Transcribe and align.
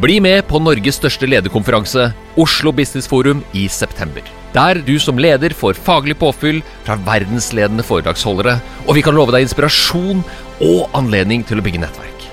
Bli 0.00 0.20
med 0.24 0.46
på 0.48 0.56
Norges 0.56 0.96
største 0.96 1.28
lederkonferanse, 1.28 2.06
Oslo 2.40 2.72
Business 2.72 3.08
Forum, 3.10 3.42
i 3.52 3.66
september. 3.68 4.24
Der 4.54 4.80
du 4.80 4.94
som 5.00 5.20
leder 5.20 5.52
får 5.56 5.76
faglig 5.76 6.16
påfyll 6.20 6.62
fra 6.86 6.96
verdensledende 7.04 7.84
foredragsholdere, 7.84 8.56
og 8.86 8.96
vi 8.96 9.04
kan 9.04 9.16
love 9.16 9.34
deg 9.34 9.44
inspirasjon 9.44 10.24
og 10.64 10.96
anledning 10.96 11.44
til 11.44 11.60
å 11.60 11.64
bygge 11.64 11.82
nettverk. 11.84 12.24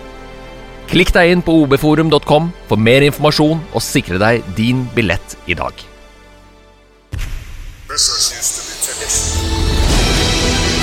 Klikk 0.89 1.11
deg 1.13 1.33
inn 1.33 1.43
på 1.45 1.57
obforum.com 1.65 2.49
for 2.71 2.79
mer 2.79 3.03
informasjon 3.05 3.59
og 3.59 3.83
sikre 3.83 4.21
deg 4.21 4.47
din 4.57 4.87
billett 4.95 5.35
i 5.45 5.59
dag. 5.59 5.75
Business 7.89 8.31
used 8.39 8.87
to 8.87 9.35
be. 9.35 9.38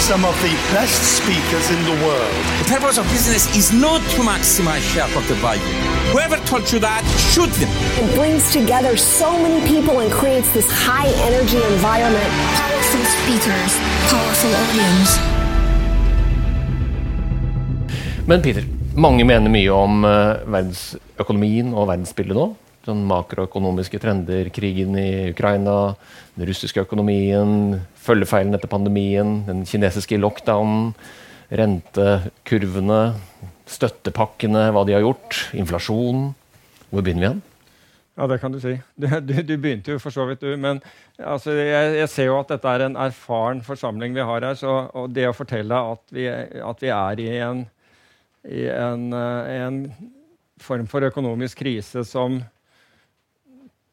Some 0.06 0.24
of 0.24 0.40
the 0.40 0.54
best 0.70 1.02
speakers 1.18 1.66
in 1.68 1.82
the 1.82 1.96
world. 2.06 2.34
The 2.62 2.68
purpose 2.74 2.96
of 2.96 3.04
business 3.10 3.50
is 3.56 3.72
not 3.72 4.00
to 4.14 4.22
maximize 4.22 4.84
shareholder 4.94 5.34
value. 5.42 5.74
Whoever 6.14 6.36
told 6.46 6.70
you 6.70 6.78
that, 6.78 7.02
shoot 7.34 7.50
them. 7.58 7.68
It 7.98 8.14
brings 8.14 8.52
together 8.52 8.96
so 8.96 9.32
many 9.34 9.66
people 9.66 9.98
and 9.98 10.08
creates 10.12 10.48
this 10.54 10.70
high 10.70 11.10
energy 11.26 11.58
environment. 11.74 12.30
Powerful 12.54 13.04
speakers, 13.18 13.72
powerful 14.06 14.52
audience. 14.62 15.10
Men 18.28 18.42
Peter, 18.42 18.62
mange 18.94 19.26
mener 19.26 19.50
mye 19.50 19.74
om 19.74 20.06
eh, 20.06 20.46
verdensøkonomien 20.46 21.74
og 21.74 21.90
verdensbildet 21.90 22.38
nå. 22.38 22.46
Sånn 22.86 23.02
makroøkonomiske 23.08 23.98
trender, 23.98 24.46
krigen 24.54 24.94
i 25.00 25.32
Ukraina, 25.32 25.96
den 26.36 26.46
russiske 26.46 26.84
økonomien, 26.84 27.80
følgefeilen 27.98 28.54
etter 28.54 28.70
pandemien, 28.70 29.40
den 29.48 29.64
kinesiske 29.66 30.20
lockdownen, 30.22 30.92
rentekurvene, 31.50 33.00
støttepakkene, 33.66 34.68
hva 34.70 34.86
de 34.86 34.94
har 34.94 35.02
gjort, 35.02 35.48
inflasjon. 35.58 36.30
Hvor 36.92 37.02
begynner 37.02 37.24
vi 37.24 37.26
igjen? 37.26 37.44
Ja, 38.16 38.30
det 38.30 38.38
kan 38.40 38.54
du 38.54 38.60
si. 38.62 38.78
Du, 38.96 39.08
du, 39.20 39.34
du 39.42 39.56
begynte 39.58 39.96
jo 39.96 40.00
for 40.00 40.14
så 40.14 40.24
vidt, 40.30 40.46
du. 40.46 40.54
Men 40.54 40.78
altså, 41.18 41.58
jeg, 41.58 41.94
jeg, 41.98 42.08
ser 42.14 42.30
jo 42.30 42.38
at 42.38 42.54
dette 42.54 42.70
er 42.70 42.86
en 42.86 42.98
erfaren 43.08 43.66
forsamling 43.66 44.14
vi 44.16 44.24
har 44.30 44.46
her. 44.46 44.56
Så, 44.62 44.76
og 44.94 45.10
det 45.10 45.26
å 45.28 45.36
fortelle 45.36 45.82
at 45.92 46.14
vi, 46.14 46.28
at 46.30 46.84
vi 46.86 46.92
er 46.94 47.22
i 47.26 47.30
en, 47.50 47.64
i 48.46 48.68
en, 48.72 49.08
eh, 49.10 49.56
en 49.66 49.80
form 50.62 50.86
for 50.88 51.04
økonomisk 51.04 51.66
krise 51.66 52.06
som 52.06 52.40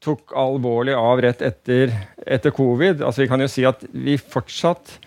tok 0.04 0.34
alvorlig 0.38 0.96
av 0.98 1.22
rett 1.24 1.42
etter, 1.46 1.94
etter 2.28 2.54
covid. 2.56 3.02
Altså, 3.02 3.24
vi 3.24 3.30
kan 3.32 3.44
jo 3.44 3.52
si 3.52 3.66
at 3.68 3.86
vi 3.92 4.18
fortsatt 4.20 4.98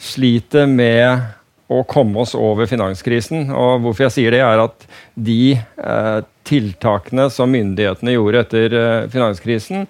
sliter 0.00 0.68
med 0.68 1.24
å 1.72 1.82
komme 1.88 2.22
oss 2.22 2.34
over 2.38 2.68
finanskrisen. 2.70 3.50
Og 3.50 3.82
hvorfor 3.84 4.06
jeg 4.06 4.14
sier 4.14 4.34
det, 4.36 4.42
er 4.44 4.62
at 4.62 4.86
de 5.14 5.56
eh, 5.56 6.18
tiltakene 6.46 7.26
som 7.34 7.50
myndighetene 7.50 8.14
gjorde 8.14 8.44
etter 8.44 8.76
eh, 8.80 9.08
finanskrisen, 9.10 9.86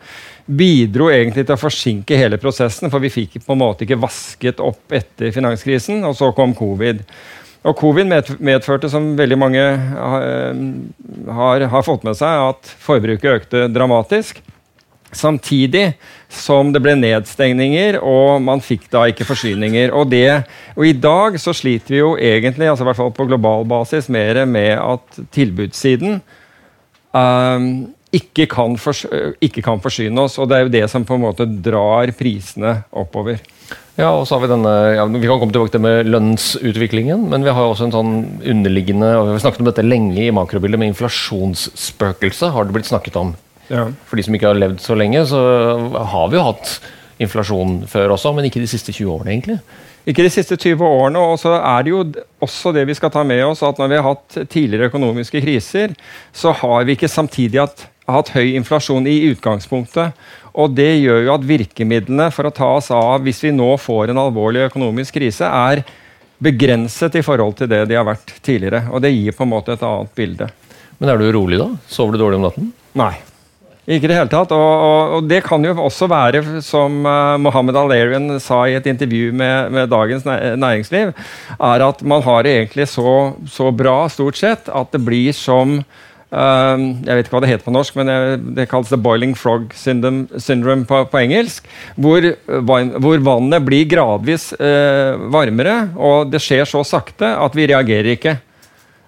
bidro 0.46 1.10
egentlig 1.12 1.44
til 1.44 1.56
å 1.56 1.60
forsinke 1.60 2.18
hele 2.18 2.40
prosessen, 2.40 2.88
for 2.92 3.02
vi 3.02 3.12
fikk 3.12 3.40
på 3.44 3.56
en 3.56 3.64
måte 3.64 3.84
ikke 3.84 4.00
vasket 4.00 4.62
opp 4.64 4.94
etter 4.94 5.34
finanskrisen, 5.34 6.00
og 6.06 6.16
så 6.16 6.32
kom 6.36 6.56
covid. 6.56 7.02
Og 7.66 7.74
Covid 7.74 8.06
medførte, 8.06 8.86
som 8.86 9.16
veldig 9.18 9.36
mange 9.42 9.62
har, 9.62 10.26
har, 11.34 11.64
har 11.72 11.82
fått 11.82 12.04
med 12.06 12.14
seg, 12.14 12.52
at 12.52 12.76
forbruket 12.78 13.40
økte 13.40 13.64
dramatisk. 13.74 14.38
Samtidig 15.14 15.92
som 16.32 16.72
det 16.74 16.82
ble 16.82 16.96
nedstengninger, 16.98 18.00
og 18.02 18.42
man 18.42 18.62
fikk 18.64 18.88
da 18.92 19.04
ikke 19.10 19.26
forsyninger. 19.28 19.92
Og, 19.94 20.10
det, 20.10 20.42
og 20.74 20.86
i 20.88 20.94
dag 20.98 21.38
så 21.40 21.54
sliter 21.56 21.94
vi 21.94 22.02
jo 22.02 22.14
egentlig, 22.18 22.68
altså 22.70 22.84
i 22.84 22.90
hvert 22.90 23.00
fall 23.00 23.14
på 23.14 23.28
global 23.30 23.66
basis, 23.68 24.10
mer 24.12 24.42
med 24.50 24.74
at 24.80 25.20
tilbudssiden 25.34 26.18
um, 27.14 27.68
ikke, 28.16 28.48
kan 28.50 28.76
ikke 29.40 29.62
kan 29.64 29.82
forsyne 29.82 30.26
oss. 30.26 30.38
Og 30.42 30.50
det 30.50 30.58
er 30.58 30.66
jo 30.66 30.74
det 30.74 30.86
som 30.90 31.06
på 31.06 31.16
en 31.16 31.26
måte 31.28 31.46
drar 31.46 32.10
prisene 32.18 32.80
oppover. 32.90 33.40
Ja, 33.96 34.10
og 34.12 34.26
så 34.28 34.36
har 34.36 34.44
Vi 34.44 34.50
denne, 34.52 34.74
ja, 34.92 35.06
vi 35.08 35.24
kan 35.24 35.40
komme 35.40 35.54
tilbake 35.54 35.72
til 35.72 35.80
med 35.80 36.10
lønnsutviklingen, 36.10 37.30
men 37.30 37.46
vi 37.46 37.54
har 37.54 37.64
også 37.64 37.86
en 37.86 37.94
sånn 37.94 38.12
underliggende 38.44 39.14
og 39.16 39.30
Vi 39.30 39.38
har 39.38 39.44
snakket 39.46 39.64
om 39.64 39.70
dette 39.70 39.86
lenge 39.86 40.20
i 40.20 40.34
makrobildet 40.34 40.78
med 40.82 40.92
inflasjonsspøkelse. 40.92 42.52
har 42.52 42.64
det 42.64 42.76
blitt 42.76 42.90
snakket 42.90 43.16
om. 43.16 43.32
Ja. 43.72 43.88
For 44.06 44.18
de 44.18 44.26
som 44.26 44.36
ikke 44.36 44.50
har 44.50 44.58
levd 44.58 44.80
så 44.84 44.96
lenge, 44.98 45.24
så 45.28 45.40
har 46.12 46.30
vi 46.30 46.38
jo 46.38 46.46
hatt 46.46 46.78
inflasjon 47.22 47.80
før 47.90 48.14
også, 48.16 48.32
men 48.36 48.48
ikke 48.48 48.62
de 48.62 48.70
siste 48.70 48.92
20 48.94 49.12
årene, 49.14 49.34
egentlig. 49.34 49.58
Ikke 50.06 50.22
de 50.22 50.30
siste 50.30 50.54
20 50.54 50.84
årene. 50.86 51.22
Og 51.32 51.40
så 51.42 51.56
er 51.58 51.84
det 51.84 51.92
jo 51.92 52.04
også 52.44 52.72
det 52.76 52.86
vi 52.88 52.96
skal 52.96 53.12
ta 53.14 53.24
med 53.26 53.42
oss, 53.48 53.64
at 53.66 53.80
når 53.80 53.90
vi 53.90 53.98
har 53.98 54.06
hatt 54.06 54.38
tidligere 54.52 54.90
økonomiske 54.92 55.42
kriser, 55.42 55.96
så 56.36 56.54
har 56.60 56.86
vi 56.86 56.94
ikke 56.96 57.10
samtidig 57.10 57.62
hatt, 57.64 57.86
hatt 58.06 58.32
høy 58.36 58.54
inflasjon 58.54 59.08
i 59.10 59.18
utgangspunktet. 59.32 60.14
Og 60.56 60.72
det 60.76 60.92
gjør 61.02 61.24
jo 61.26 61.34
at 61.34 61.46
virkemidlene 61.48 62.30
for 62.32 62.48
å 62.48 62.54
ta 62.54 62.70
oss 62.78 62.92
av 62.94 63.24
hvis 63.26 63.42
vi 63.44 63.54
nå 63.56 63.74
får 63.82 64.12
en 64.12 64.22
alvorlig 64.22 64.68
økonomisk 64.70 65.18
krise, 65.18 65.48
er 65.48 65.82
begrenset 66.38 67.16
i 67.18 67.24
forhold 67.24 67.56
til 67.58 67.70
det 67.72 67.82
de 67.90 67.96
har 67.98 68.06
vært 68.06 68.36
tidligere. 68.44 68.86
Og 68.92 69.02
det 69.02 69.14
gir 69.16 69.36
på 69.36 69.44
en 69.44 69.52
måte 69.56 69.74
et 69.74 69.84
annet 69.84 70.12
bilde. 70.16 70.48
Men 71.00 71.12
er 71.12 71.18
du 71.20 71.26
urolig 71.28 71.58
da? 71.60 71.72
Sover 71.92 72.14
du 72.14 72.22
dårlig 72.22 72.38
om 72.38 72.46
natten? 72.46 72.70
Nei. 72.96 73.16
Ikke 73.86 74.08
i 74.08 74.10
det 74.10 74.16
hele 74.18 74.30
tatt. 74.30 74.50
Og, 74.54 74.70
og, 74.86 75.12
og, 75.16 75.28
det 75.30 75.44
kan 75.46 75.62
jo 75.62 75.76
også 75.78 76.08
være, 76.10 76.42
som 76.66 76.98
uh, 77.06 77.36
Mohammed 77.38 77.78
Al-Arian 77.78 78.40
sa 78.42 78.64
i 78.66 78.74
et 78.74 78.86
intervju 78.90 79.30
med, 79.30 79.70
med, 79.74 79.92
Dagens 79.92 80.26
Næringsliv, 80.26 81.12
er 81.54 81.84
at 81.86 82.02
man 82.02 82.24
har 82.26 82.42
det 82.42 82.56
egentlig 82.56 82.88
så, 82.90 83.14
så 83.46 83.70
bra, 83.70 84.08
stort 84.10 84.40
sett, 84.40 84.66
at 84.66 84.90
det 84.90 85.02
blir 85.06 85.30
som 85.36 85.78
uh, 85.78 86.76
Jeg 86.82 87.12
vet 87.12 87.28
ikke 87.28 87.36
hva 87.36 87.42
det 87.44 87.52
heter 87.52 87.68
på 87.68 87.76
norsk, 87.76 88.00
men 88.00 88.10
det, 88.10 88.40
det 88.58 88.66
kalles 88.72 88.90
the 88.90 88.98
boiling 88.98 89.36
frog 89.38 89.70
syndrome, 89.78 90.26
syndrome 90.42 90.82
på, 90.90 91.04
på, 91.12 91.22
engelsk. 91.22 91.70
Hvor, 91.94 92.26
hvor, 92.66 93.22
vannet 93.30 93.68
blir 93.68 93.86
gradvis 93.86 94.48
uh, 94.58 95.14
varmere, 95.30 95.92
og 95.94 96.34
det 96.34 96.42
skjer 96.42 96.66
så 96.66 96.82
sakte 96.82 97.30
at 97.38 97.54
vi 97.54 97.70
reagerer 97.70 98.16
ikke. 98.16 98.34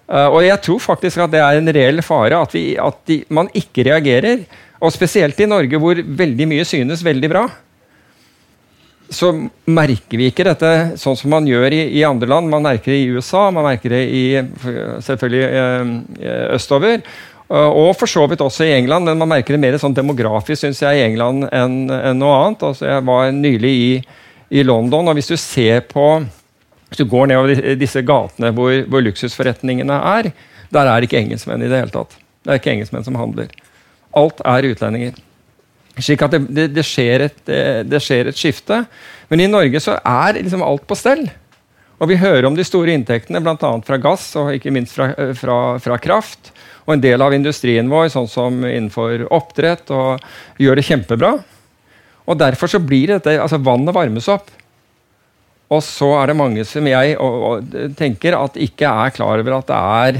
og 0.09 0.39
jeg 0.41 0.57
tror 0.65 0.79
faktisk 0.81 1.19
at 1.21 1.35
det 1.35 1.43
er 1.43 1.59
en 1.59 1.69
reell 1.75 1.99
fare 2.01 2.39
at, 2.41 2.53
vi, 2.55 2.63
at 2.79 3.03
de, 3.11 3.21
man 3.29 3.51
ikke 3.53 3.83
reagerer. 3.91 4.47
Og 4.79 4.93
spesielt 4.95 5.39
i 5.39 5.49
Norge, 5.49 5.79
hvor 5.81 5.99
veldig 5.99 6.47
mye 6.47 6.67
synes 6.67 7.03
veldig 7.03 7.29
bra, 7.31 7.47
så 9.09 9.31
merker 9.65 10.21
vi 10.21 10.27
ikke 10.29 10.45
dette 10.45 10.69
sånn 11.01 11.17
som 11.17 11.31
man 11.33 11.47
gjør 11.49 11.73
i, 11.73 11.81
i 11.97 12.05
andre 12.05 12.29
land. 12.29 12.51
Man 12.51 12.63
merker 12.67 12.93
det 12.93 12.99
i 13.01 13.09
USA, 13.09 13.47
man 13.51 13.65
merker 13.65 13.95
det 13.95 14.03
i, 14.13 14.23
selvfølgelig 15.05 15.43
eh, 15.49 16.47
østover. 16.55 17.01
Og 17.49 17.95
for 17.97 18.05
så 18.05 18.27
vidt 18.29 18.43
også 18.45 18.67
i 18.67 18.75
England, 18.75 19.07
men 19.09 19.17
man 19.17 19.31
merker 19.31 19.55
det 19.55 19.63
mer 19.63 19.77
sånn 19.81 19.95
demografisk 19.97 20.61
synes 20.61 20.83
jeg, 20.83 20.99
i 20.99 21.05
England 21.07 21.47
enn 21.49 21.79
en 21.89 22.19
noe 22.21 22.35
annet. 22.43 22.65
Altså, 22.67 22.85
jeg 22.85 23.05
var 23.09 23.31
nylig 23.33 23.71
i, 23.73 23.87
i, 24.53 24.61
London, 24.61 25.09
og 25.09 25.17
hvis 25.17 25.31
du 25.31 25.37
ser 25.41 25.81
på 25.89 26.11
hvis 26.89 27.01
du 27.01 27.09
går 27.09 27.29
nedover 27.29 27.73
disse 27.77 28.01
gatene 28.05 28.49
hvor, 28.57 28.71
hvor 28.89 29.01
luksusforretningene 29.05 29.97
er, 30.11 30.31
der 30.73 30.89
er 30.89 31.01
det 31.01 31.09
ikke 31.09 31.19
engelskmenn 31.21 31.65
i 31.65 31.69
det 31.69 31.81
hele 31.81 31.93
tatt. 31.93 32.15
Det 32.45 32.53
er 32.53 32.61
ikke 32.61 32.71
engelskmenn 32.75 33.05
som 33.05 33.17
handler. 33.17 33.49
Alt 34.17 34.41
er 34.47 34.69
utlendinger. 34.71 35.17
Slik 35.99 36.23
at 36.23 36.33
det, 36.33 36.41
det, 36.55 36.67
det, 36.77 36.85
skjer 36.87 37.25
et, 37.27 37.39
det, 37.45 37.99
skjer 38.03 38.31
et, 38.31 38.39
skifte. 38.39 38.83
Men 39.29 39.43
i 39.43 39.49
Norge 39.51 39.81
så 39.83 39.97
er 39.99 40.39
liksom 40.39 40.63
alt 40.65 40.85
på 40.87 40.97
stell. 40.97 41.25
Og 41.99 42.07
vi 42.07 42.19
hører 42.19 42.47
om 42.47 42.55
de 42.55 42.63
store 42.63 42.93
inntektene, 42.95 43.41
bl.a. 43.43 43.71
fra 43.83 43.99
gass 43.99 44.31
og 44.39 44.53
ikke 44.55 44.71
minst 44.71 44.95
fra, 44.95 45.11
fra, 45.35 45.57
fra, 45.83 45.97
kraft. 45.99 46.53
Og 46.87 46.95
en 46.95 47.03
del 47.03 47.21
av 47.21 47.35
industrien 47.35 47.89
vår, 47.91 48.07
sånn 48.13 48.29
som 48.31 48.61
innenfor 48.63 49.27
oppdrett, 49.35 49.91
og 49.91 50.23
gjør 50.61 50.79
det 50.79 50.87
kjempebra. 50.87 51.33
Og 52.29 52.39
derfor 52.39 52.71
så 52.71 52.79
blir 52.79 53.11
dette 53.11 53.35
altså 53.41 53.59
Vannet 53.61 53.95
varmes 53.95 54.29
opp. 54.31 54.47
Og 55.69 55.83
så 55.85 56.07
er 56.17 56.31
det 56.31 56.39
mange 56.39 56.63
som 56.65 56.87
jeg 56.89 57.17
og, 57.21 57.43
og, 57.49 57.77
tenker 57.99 58.37
at 58.37 58.57
ikke 58.57 58.89
er 58.89 59.13
klar 59.13 59.41
over 59.43 59.59
at 59.59 59.67
det 59.69 59.79
er 59.79 60.19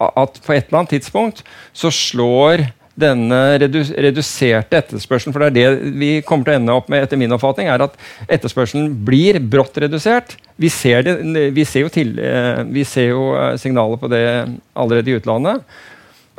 At 0.00 0.38
på 0.44 0.52
et 0.52 0.66
eller 0.68 0.78
annet 0.82 0.94
tidspunkt 0.96 1.42
så 1.76 1.90
slår 1.92 2.66
denne 2.96 3.38
reduserte 3.60 4.78
etterspørselen, 4.80 5.34
for 5.34 5.44
det 5.44 5.50
er 5.50 5.56
det 5.56 5.94
vi 6.00 6.10
kommer 6.24 6.48
til 6.48 6.54
å 6.54 6.60
ende 6.60 6.76
opp 6.76 6.88
med, 6.92 7.04
etter 7.04 7.20
min 7.20 7.34
oppfatning, 7.36 7.68
er 7.68 7.84
at 7.84 7.96
etterspørselen 8.24 8.88
blir 9.06 9.38
brått 9.40 9.76
redusert. 9.84 10.36
Vi 10.56 10.70
ser, 10.72 11.04
det, 11.04 11.16
vi 11.56 11.66
ser, 11.68 11.84
jo, 11.84 11.92
til, 11.92 12.14
eh, 12.16 12.62
vi 12.72 12.86
ser 12.88 13.10
jo 13.12 13.28
eh, 13.36 13.54
signaler 13.60 14.00
på 14.00 14.10
det 14.12 14.24
allerede 14.72 15.12
i 15.12 15.18
utlandet. 15.20 15.78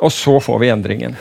Og 0.02 0.14
så 0.14 0.36
får 0.42 0.62
vi 0.62 0.72
endringen. 0.74 1.18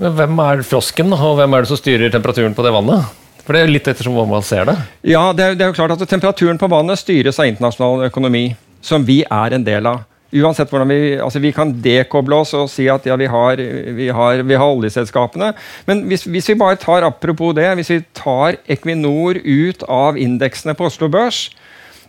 Men 0.00 0.16
Hvem 0.18 0.40
er 0.44 0.64
frosken, 0.68 1.12
og 1.16 1.38
hvem 1.40 1.56
er 1.56 1.64
det 1.64 1.72
som 1.72 1.80
styrer 1.80 2.12
temperaturen 2.12 2.56
på 2.56 2.64
det 2.66 2.72
vannet? 2.74 3.12
For 3.44 3.52
Det 3.52 3.60
er 3.60 3.68
jo 3.68 3.74
litt 3.76 3.88
ettersom 3.88 4.16
hvor 4.16 4.28
man 4.28 4.44
ser 4.44 4.68
det. 4.68 4.76
Ja, 5.04 5.26
det 5.36 5.44
er, 5.44 5.56
det 5.56 5.64
er 5.64 5.72
jo 5.72 5.76
klart 5.76 5.92
at 5.96 6.08
Temperaturen 6.08 6.60
på 6.60 6.68
vannet 6.72 7.00
styres 7.00 7.40
av 7.40 7.48
internasjonal 7.48 8.08
økonomi, 8.08 8.50
som 8.84 9.04
vi 9.04 9.22
er 9.24 9.56
en 9.56 9.64
del 9.64 9.88
av 9.88 10.04
uansett 10.42 10.70
hvordan 10.72 10.90
vi 10.90 11.00
altså 11.22 11.42
Vi 11.42 11.52
kan 11.54 11.72
dekoble 11.84 12.40
oss 12.42 12.54
og 12.58 12.70
si 12.72 12.88
at 12.90 13.06
ja, 13.06 13.16
vi 13.20 13.28
har, 13.30 13.60
vi 13.96 14.08
har, 14.08 14.42
vi 14.42 14.58
har 14.58 14.78
oljeselskapene. 14.78 15.52
Men 15.86 16.04
hvis, 16.10 16.26
hvis, 16.26 16.48
vi 16.50 16.58
bare 16.58 16.80
tar 16.80 17.06
apropos 17.06 17.54
det, 17.56 17.68
hvis 17.78 17.92
vi 17.92 18.00
tar 18.16 18.58
Equinor 18.66 19.38
ut 19.44 19.84
av 19.88 20.18
indeksene 20.18 20.74
på 20.74 20.88
Oslo 20.90 21.10
Børs, 21.12 21.48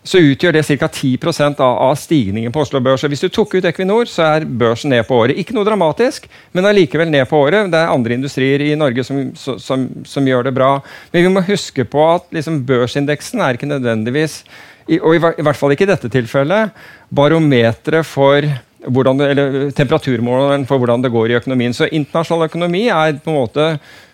så 0.05 0.21
utgjør 0.21 0.53
det 0.53 0.65
ca. 0.67 0.87
10 0.87 1.17
av, 1.57 1.95
stigningen 1.97 2.53
på 2.53 2.61
Oslo 2.61 2.79
Børs. 2.79 3.03
Hvis 3.09 3.25
du 3.25 3.29
tok 3.33 3.55
ut 3.57 3.65
Equinor, 3.65 4.05
så 4.05 4.27
er 4.35 4.45
børsen 4.45 4.93
ned 4.93 5.07
på 5.07 5.17
året. 5.17 5.37
Ikke 5.41 5.55
noe 5.57 5.65
dramatisk, 5.65 6.27
men 6.53 6.69
allikevel 6.69 7.09
ned 7.09 7.25
på 7.29 7.39
året. 7.41 7.71
Det 7.73 7.79
er 7.79 7.93
andre 7.93 8.13
industrier 8.13 8.61
i 8.61 8.75
Norge 8.77 9.03
som, 9.07 9.31
som, 9.33 9.87
som 10.05 10.29
gjør 10.29 10.45
det 10.45 10.53
bra. 10.53 10.77
Men 11.11 11.25
vi 11.25 11.33
må 11.33 11.45
huske 11.47 11.87
på 11.89 12.05
at 12.11 12.29
liksom, 12.37 12.61
børsindeksen 12.69 13.41
er 13.41 13.57
ikke 13.57 13.71
nødvendigvis, 13.71 14.43
og 14.85 15.15
i, 15.15 15.17
i 15.17 15.45
hvert 15.45 15.57
fall 15.57 15.73
ikke 15.73 15.87
i 15.87 15.89
dette 15.89 16.11
tilfellet, 16.13 16.75
barometeret 17.09 18.05
for 18.05 18.45
hvordan 18.85 19.17
det, 19.17 19.29
eller 19.33 19.71
temperaturmåleren 19.73 20.67
for 20.69 20.81
hvordan 20.81 21.01
det 21.01 21.13
går 21.13 21.31
i 21.31 21.37
økonomien. 21.39 21.73
Så 21.73 21.89
internasjonal 21.89 22.49
økonomi 22.49 22.85
er 22.93 23.17
på 23.17 23.33
en 23.33 23.39
måte 23.39 23.67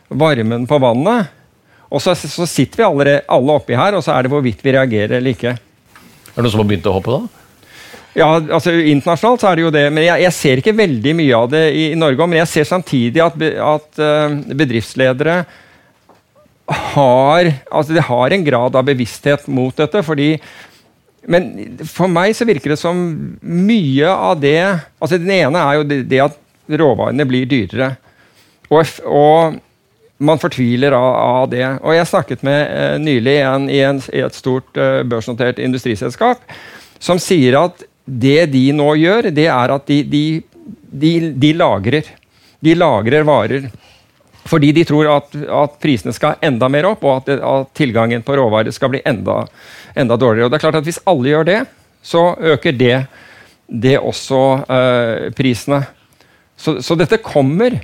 varmen 0.07 0.67
på 0.67 0.79
vannet. 0.79 1.31
Og 1.91 1.99
så, 1.99 2.15
så 2.15 2.47
sitter 2.47 2.79
vi 2.79 2.87
alle, 2.87 3.19
alle 3.27 3.59
oppi 3.59 3.75
her, 3.75 3.97
og 3.97 4.03
så 4.05 4.15
er 4.15 4.23
det 4.23 4.31
hvorvidt 4.31 4.63
vi 4.63 4.75
reagerer 4.77 5.17
eller 5.19 5.35
ikke. 5.35 5.57
Er 6.31 6.37
det 6.37 6.45
noen 6.45 6.53
som 6.53 6.63
har 6.63 6.69
begynt 6.69 6.87
å 6.87 6.95
hoppe, 6.95 7.17
da? 7.17 7.41
Ja, 8.11 8.27
altså 8.35 8.73
Internasjonalt 8.75 9.43
så 9.43 9.49
er 9.49 9.57
det 9.57 9.63
jo 9.63 9.71
det. 9.71 9.85
men 9.91 10.03
Jeg, 10.03 10.23
jeg 10.25 10.35
ser 10.35 10.59
ikke 10.59 10.75
veldig 10.75 11.13
mye 11.15 11.35
av 11.37 11.51
det 11.51 11.63
i, 11.71 11.83
i 11.91 11.99
Norge. 11.99 12.27
Men 12.27 12.41
jeg 12.41 12.51
ser 12.51 12.67
samtidig 12.67 13.23
at, 13.23 13.43
at 13.67 14.01
uh, 14.03 14.39
bedriftsledere 14.55 15.37
har, 16.71 17.51
altså 17.71 17.95
de 17.95 18.03
har 18.07 18.33
en 18.33 18.45
grad 18.45 18.75
av 18.75 18.85
bevissthet 18.87 19.47
mot 19.51 19.75
dette. 19.77 20.03
fordi 20.03 20.35
men 21.29 21.77
for 21.85 22.09
meg 22.09 22.33
så 22.33 22.47
virker 22.49 22.73
det 22.73 22.79
som 22.81 22.97
mye 23.45 24.09
av 24.09 24.39
det 24.41 24.57
altså 24.97 25.19
Den 25.21 25.29
ene 25.35 25.59
er 25.61 25.75
jo 25.77 25.83
det, 25.85 25.99
det 26.09 26.21
at 26.23 26.39
råvarene 26.71 27.27
blir 27.27 27.45
dyrere. 27.49 27.91
Og, 28.71 28.89
og 29.05 29.59
man 30.21 30.39
fortviler 30.39 30.95
av, 30.95 31.09
av, 31.15 31.49
det. 31.51 31.65
Og 31.81 31.95
Jeg 31.97 32.09
snakket 32.09 32.45
med 32.47 32.59
eh, 32.63 32.97
nylig 33.01 33.37
en, 33.43 33.67
i, 33.69 33.81
en, 33.85 34.01
i, 34.13 34.21
et 34.23 34.37
stort 34.37 34.77
eh, 34.77 35.01
børsnotert 35.03 35.59
industriselskap 35.59 36.41
som 37.01 37.19
sier 37.21 37.57
at 37.59 37.83
det 38.05 38.51
de 38.53 38.63
nå 38.75 38.93
gjør, 39.01 39.29
det 39.33 39.47
er 39.49 39.73
at 39.73 39.87
de, 39.89 40.01
de, 40.07 40.25
de, 41.03 41.13
de 41.41 41.53
lagrer. 41.57 42.07
De 42.61 42.75
lagrer 42.77 43.25
varer. 43.25 43.69
Fordi 44.49 44.71
de 44.73 44.83
tror 44.87 45.09
at, 45.11 45.35
at, 45.35 45.77
prisene 45.83 46.13
skal 46.15 46.39
enda 46.43 46.69
mer 46.71 46.87
opp, 46.89 47.03
og 47.05 47.21
at, 47.21 47.41
at 47.45 47.71
tilgangen 47.77 48.23
på 48.25 48.35
råvarer 48.39 48.73
skal 48.73 48.93
bli 48.93 49.03
enda, 49.05 49.43
enda, 49.93 50.17
dårligere. 50.17 50.47
Og 50.47 50.51
det 50.51 50.57
er 50.57 50.65
klart 50.65 50.79
at 50.81 50.87
Hvis 50.87 51.01
alle 51.09 51.33
gjør 51.33 51.47
det, 51.47 51.59
så 52.01 52.23
øker 52.53 52.73
det, 52.73 52.95
det 53.67 53.99
også 53.99 54.41
eh, 54.65 55.27
prisene. 55.37 55.83
Så, 56.57 56.79
så 56.81 56.97
dette 56.97 57.21
kommer. 57.21 57.77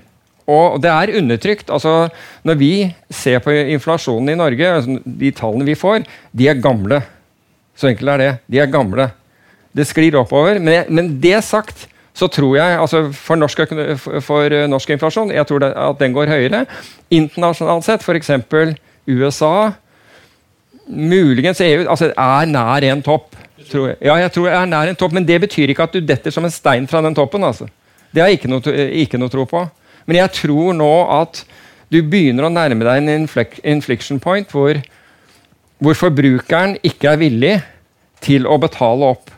Og 0.48 0.80
det 0.82 0.90
er 0.90 1.14
undertrykt. 1.20 1.70
altså 1.70 2.10
Når 2.48 2.56
vi 2.60 2.72
ser 3.12 3.40
på 3.44 3.52
inflasjonen 3.52 4.32
i 4.34 4.40
Norge, 4.40 4.74
altså, 4.80 4.98
de 5.04 5.32
tallene 5.36 5.68
vi 5.68 5.76
får, 5.76 6.08
de 6.32 6.50
er 6.50 6.64
gamle. 6.64 7.02
Så 7.78 7.92
enkelt 7.92 8.16
er 8.16 8.24
det. 8.24 8.32
De 8.48 8.62
er 8.64 8.72
gamle. 8.74 9.12
Det 9.76 9.86
sklir 9.86 10.18
oppover. 10.18 10.58
Men, 10.64 10.88
men 10.90 11.12
det 11.22 11.44
sagt, 11.46 11.86
så 12.18 12.28
tror 12.34 12.56
jeg 12.58 12.80
altså 12.82 13.04
for 13.14 13.38
norsk, 13.38 13.60
for 14.26 14.54
norsk 14.72 14.94
inflasjon 14.96 15.34
jeg 15.36 15.46
tror 15.50 15.62
det, 15.62 15.74
at 15.78 16.00
den 16.02 16.16
går 16.16 16.32
høyere. 16.32 16.64
Internasjonalt 17.14 17.86
sett, 17.86 18.06
f.eks. 18.06 18.32
USA, 19.08 19.72
muligens 20.88 21.62
EU, 21.62 21.86
altså 21.86 22.10
er 22.10 22.50
nær 22.50 22.88
en 22.90 23.04
topp. 23.06 23.36
Jeg. 23.68 23.98
Ja, 24.02 24.16
jeg 24.22 24.32
tror 24.34 24.48
jeg 24.48 24.56
er 24.58 24.70
nær 24.70 24.90
en 24.90 24.96
topp, 24.96 25.14
Men 25.14 25.28
det 25.28 25.42
betyr 25.44 25.70
ikke 25.74 25.88
at 25.88 25.94
du 25.94 26.00
detter 26.00 26.32
som 26.32 26.46
en 26.48 26.54
stein 26.54 26.88
fra 26.88 27.02
den 27.04 27.16
toppen. 27.16 27.44
altså. 27.44 27.68
Det 28.12 28.22
har 28.22 28.30
jeg 28.32 28.40
ikke 28.40 28.52
noe, 28.52 28.76
ikke 29.04 29.20
noe 29.20 29.30
tro 29.30 29.46
på. 29.46 29.64
Men 30.08 30.22
jeg 30.22 30.32
tror 30.42 30.74
nå 30.74 30.92
at 31.22 31.44
du 31.92 32.02
begynner 32.04 32.48
å 32.48 32.52
nærme 32.52 32.84
deg 32.84 33.04
en 33.04 33.28
infliction 33.78 34.20
point 34.20 34.50
hvor, 34.52 34.80
hvor 35.80 35.96
forbrukeren 36.00 36.78
ikke 36.84 37.12
er 37.12 37.22
villig 37.22 37.56
til 38.24 38.48
å 38.48 38.58
betale 38.60 39.14
opp. 39.14 39.32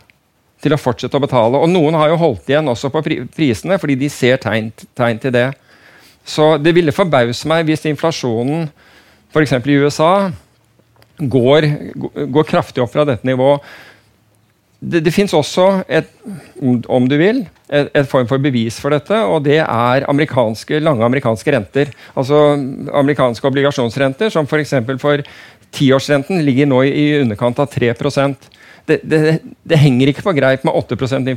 Til 0.60 0.76
å 0.76 0.80
fortsette 0.80 1.16
å 1.16 1.24
betale. 1.24 1.60
Og 1.60 1.72
noen 1.72 1.96
har 1.96 2.12
jo 2.12 2.20
holdt 2.20 2.50
igjen 2.52 2.68
også 2.68 2.92
på 2.92 3.04
prisene 3.36 3.80
fordi 3.80 3.96
de 4.02 4.10
ser 4.12 4.42
tegn, 4.44 4.72
tegn 4.98 5.22
til 5.24 5.36
det. 5.36 5.48
Så 6.28 6.58
det 6.62 6.76
ville 6.76 6.96
forbause 6.96 7.48
meg 7.50 7.66
hvis 7.70 7.88
inflasjonen 7.90 8.68
f.eks. 9.32 9.56
i 9.56 9.78
USA 9.80 10.14
går, 11.20 11.70
går 12.34 12.50
kraftig 12.50 12.84
opp 12.84 12.92
fra 12.94 13.06
dette 13.08 13.28
nivået 13.28 13.64
det, 14.80 15.02
det 15.04 15.12
fins 15.12 15.34
også, 15.36 15.84
et, 15.92 16.08
om 16.88 17.08
du 17.10 17.16
vil, 17.20 17.42
et, 17.68 17.90
et, 17.92 18.08
form 18.08 18.28
for 18.30 18.42
bevis 18.42 18.80
for 18.80 18.96
dette, 18.96 19.16
og 19.28 19.44
det 19.44 19.60
er 19.60 20.06
amerikanske, 20.08 20.80
lange 20.80 21.04
amerikanske 21.06 21.52
renter. 21.56 21.92
Altså 22.16 22.40
amerikanske 23.02 23.48
obligasjonsrenter, 23.50 24.32
som 24.32 24.48
f.eks. 24.48 24.78
for, 25.02 25.26
tiårsrenten 25.76 26.40
ligger 26.48 26.70
nå 26.70 26.82
i, 26.88 26.94
i 26.96 27.20
underkant 27.20 27.60
av 27.62 27.68
3 27.70 27.92
det, 28.90 29.22
det, 29.64 29.80
henger 29.80 30.12
ikke 30.12 30.26
på 30.26 30.34
greip 30.38 30.66
med 30.68 30.76
8% 30.76 31.30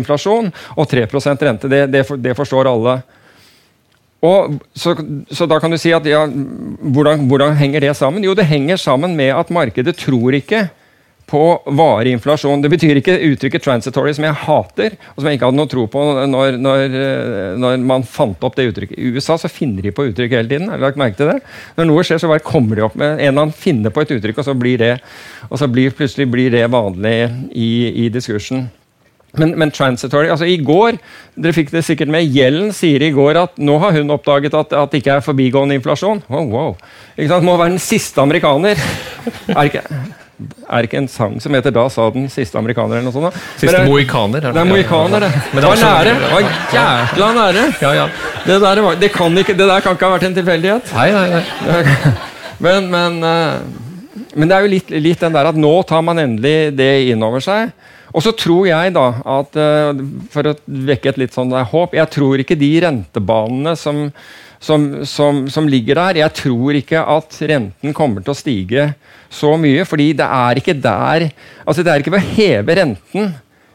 inflasjon 0.00 0.50
og 0.74 0.88
3% 0.90 1.44
rente. 1.48 1.70
Det, 1.70 1.84
det, 1.92 2.36
forstår 2.38 2.70
alle. 2.70 2.98
Og, 4.24 4.56
så, 4.72 4.94
så, 5.28 5.46
da 5.50 5.58
kan 5.60 5.72
du 5.72 5.78
si 5.80 5.92
at 5.92 6.06
ja, 6.08 6.24
hvordan, 6.26 7.26
hvordan 7.28 7.56
henger 7.60 7.84
det 7.84 7.92
sammen? 7.98 8.24
Jo, 8.24 8.36
det 8.36 8.48
henger 8.48 8.80
sammen 8.80 9.16
med 9.18 9.34
at 9.36 9.52
markedet 9.52 9.96
tror 10.00 10.36
ikke 10.38 10.66
på 11.26 11.62
varig 11.66 12.12
inflasjon. 12.12 12.62
Det 12.62 12.70
betyr 12.72 13.00
ikke 13.00 13.16
uttrykket 13.30 13.64
'transitory', 13.64 14.12
som 14.12 14.26
jeg 14.26 14.40
hater, 14.44 14.96
og 15.14 15.22
som 15.22 15.28
jeg 15.28 15.38
ikke 15.38 15.48
hadde 15.48 15.58
noe 15.58 15.70
tro 15.70 15.86
på 15.88 16.04
når, 16.28 16.58
når, 16.60 16.84
eh, 16.84 17.56
når, 17.58 17.78
man 17.80 18.04
fant 18.04 18.44
opp 18.44 18.56
det 18.56 18.68
uttrykket. 18.70 18.98
I 18.98 19.14
USA 19.16 19.38
så 19.40 19.48
finner 19.48 19.82
de 19.82 19.94
på 19.94 20.06
uttrykk 20.10 20.36
hele 20.36 20.48
tiden. 20.48 20.68
har 20.68 20.78
du 20.78 20.84
lagt 20.84 21.00
merke 21.00 21.16
til 21.16 21.32
det? 21.32 21.40
Når 21.76 21.90
noe 21.90 22.04
skjer, 22.04 22.20
så 22.20 22.28
bare 22.28 22.44
kommer 22.44 22.76
de 22.76 22.86
opp 22.86 22.96
med 22.96 23.18
en 23.18 23.18
eller 23.18 23.48
annen 23.48 23.56
finner 23.56 23.90
på 23.90 24.04
et 24.04 24.14
uttrykk, 24.18 24.38
og 24.38 24.44
så 24.44 24.54
blir 24.54 24.78
det, 24.78 25.00
og 25.50 25.58
så 25.58 25.68
blir, 25.68 25.90
plutselig 25.90 26.30
blir 26.30 26.50
det 26.50 26.70
vanlig 26.70 27.30
i, 27.52 28.04
i 28.04 28.08
diskursen. 28.08 28.68
Men, 29.34 29.58
men, 29.58 29.70
transitory 29.74 30.28
altså 30.30 30.46
I 30.46 30.60
går 30.62 30.98
dere 31.34 31.52
fikk 31.56 31.72
det 31.74 31.82
sikkert 31.82 32.12
med, 32.12 32.28
Gjelden 32.30 32.70
sier 32.70 33.02
i 33.02 33.10
går 33.10 33.40
at 33.40 33.56
nå 33.58 33.80
har 33.82 33.96
hun 33.96 34.14
oppdaget 34.14 34.54
at, 34.54 34.72
at 34.72 34.92
det 34.92 35.02
ikke 35.02 35.16
er 35.16 35.24
forbigående 35.26 35.74
inflasjon. 35.74 36.22
Wow, 36.30 36.46
wow. 36.52 36.76
Ikke 37.16 37.32
sant? 37.32 37.46
Må 37.46 37.56
være 37.58 37.74
den 37.74 37.82
siste 37.82 38.22
amerikaner. 38.22 38.78
Er 39.48 39.66
ikke 39.66 39.82
er 40.68 40.86
ikke 40.86 40.98
en 40.98 41.08
sang 41.08 41.40
som 41.40 41.54
heter 41.54 41.70
'Da 41.70 41.88
sa 41.88 42.10
den 42.10 42.28
siste 42.28 42.58
amerikaner' 42.58 42.98
eller 42.98 43.08
noe 43.08 43.12
sånt? 43.12 43.32
da. 43.32 43.40
Siste 43.56 43.76
det, 43.78 43.86
mohikaner. 43.88 44.40
Det 44.40 44.60
er 44.60 44.64
mohikaner, 44.64 45.20
det. 45.20 45.32
Det 45.52 45.62
var 45.62 45.76
nære. 45.76 46.14
Det 46.20 46.30
var 46.32 46.42
jækla 46.74 47.32
nære. 47.40 47.64
Ja, 47.80 47.92
ja. 47.92 48.06
Det, 48.46 48.60
der 48.60 48.82
var, 48.82 48.94
det, 48.94 49.12
kan 49.12 49.38
ikke, 49.38 49.54
det 49.54 49.68
der 49.68 49.80
kan 49.80 49.92
ikke 49.92 50.06
ha 50.06 50.18
vært 50.18 50.28
en 50.28 50.34
tilfeldighet. 50.34 50.94
Nei, 50.94 51.10
nei, 51.12 51.28
nei. 51.30 52.12
Men, 52.64 52.86
men, 52.90 53.18
eh, 53.24 53.60
men, 54.34 54.48
det 54.48 54.56
er 54.56 54.64
jo 54.64 54.70
litt, 54.70 54.90
litt, 54.90 55.20
den 55.20 55.34
der 55.34 55.50
at 55.50 55.58
nå 55.58 55.72
tar 55.88 56.04
man 56.06 56.20
endelig 56.22 56.72
det 56.78 57.10
inn 57.10 57.22
over 57.26 57.42
seg. 57.42 57.74
Og 58.14 58.22
så 58.22 58.30
tror 58.38 58.68
jeg, 58.68 58.94
da, 58.94 59.08
at 59.40 59.58
eh, 59.58 60.02
for 60.30 60.52
å 60.52 60.54
vekke 60.64 61.10
et 61.10 61.18
litt 61.18 61.34
sånn 61.34 61.50
håp 61.50 61.96
Jeg 61.98 62.12
tror 62.14 62.38
ikke 62.38 62.58
de 62.58 62.70
rentebanene 62.84 63.74
som, 63.76 64.06
som, 64.64 64.84
som, 65.08 65.44
som 65.52 65.68
ligger 65.68 65.98
der 66.00 66.22
Jeg 66.22 66.36
tror 66.40 66.76
ikke 66.78 67.02
at 67.16 67.36
renten 67.50 67.96
kommer 67.96 68.24
til 68.24 68.32
å 68.32 68.38
stige 68.38 68.90
så 69.28 69.54
mye. 69.60 69.84
fordi 69.84 70.12
det 70.16 70.26
er 70.26 70.60
ikke 70.60 70.76
der 70.78 71.28
altså 71.64 71.82
Det 71.82 71.92
er 71.92 72.04
ikke 72.04 72.14
ved 72.14 72.24
å 72.24 72.36
heve 72.38 72.78
renten 72.80 73.34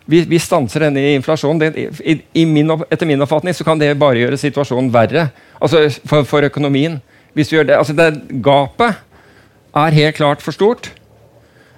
vi, 0.09 0.23
vi 0.25 0.39
stanser 0.41 0.87
denne 0.87 1.03
inflasjonen. 1.19 1.59
Det, 1.61 1.83
i, 2.01 2.15
i 2.41 2.45
min, 2.49 2.71
etter 2.89 3.05
min 3.05 3.21
oppfatning 3.21 3.53
så 3.53 3.65
kan 3.67 3.77
det 3.77 3.91
bare 4.01 4.17
gjøre 4.17 4.39
situasjonen 4.41 4.89
verre 4.89 5.27
altså 5.61 5.83
for, 6.01 6.25
for 6.25 6.47
økonomien. 6.47 6.95
Hvis 7.37 7.51
vi 7.51 7.59
gjør 7.59 7.67
det, 7.69 7.75
altså 7.77 7.93
det 7.93 8.07
Gapet 8.41 9.03
er 9.77 9.97
helt 9.99 10.17
klart 10.17 10.41
for 10.41 10.55
stort. 10.55 10.89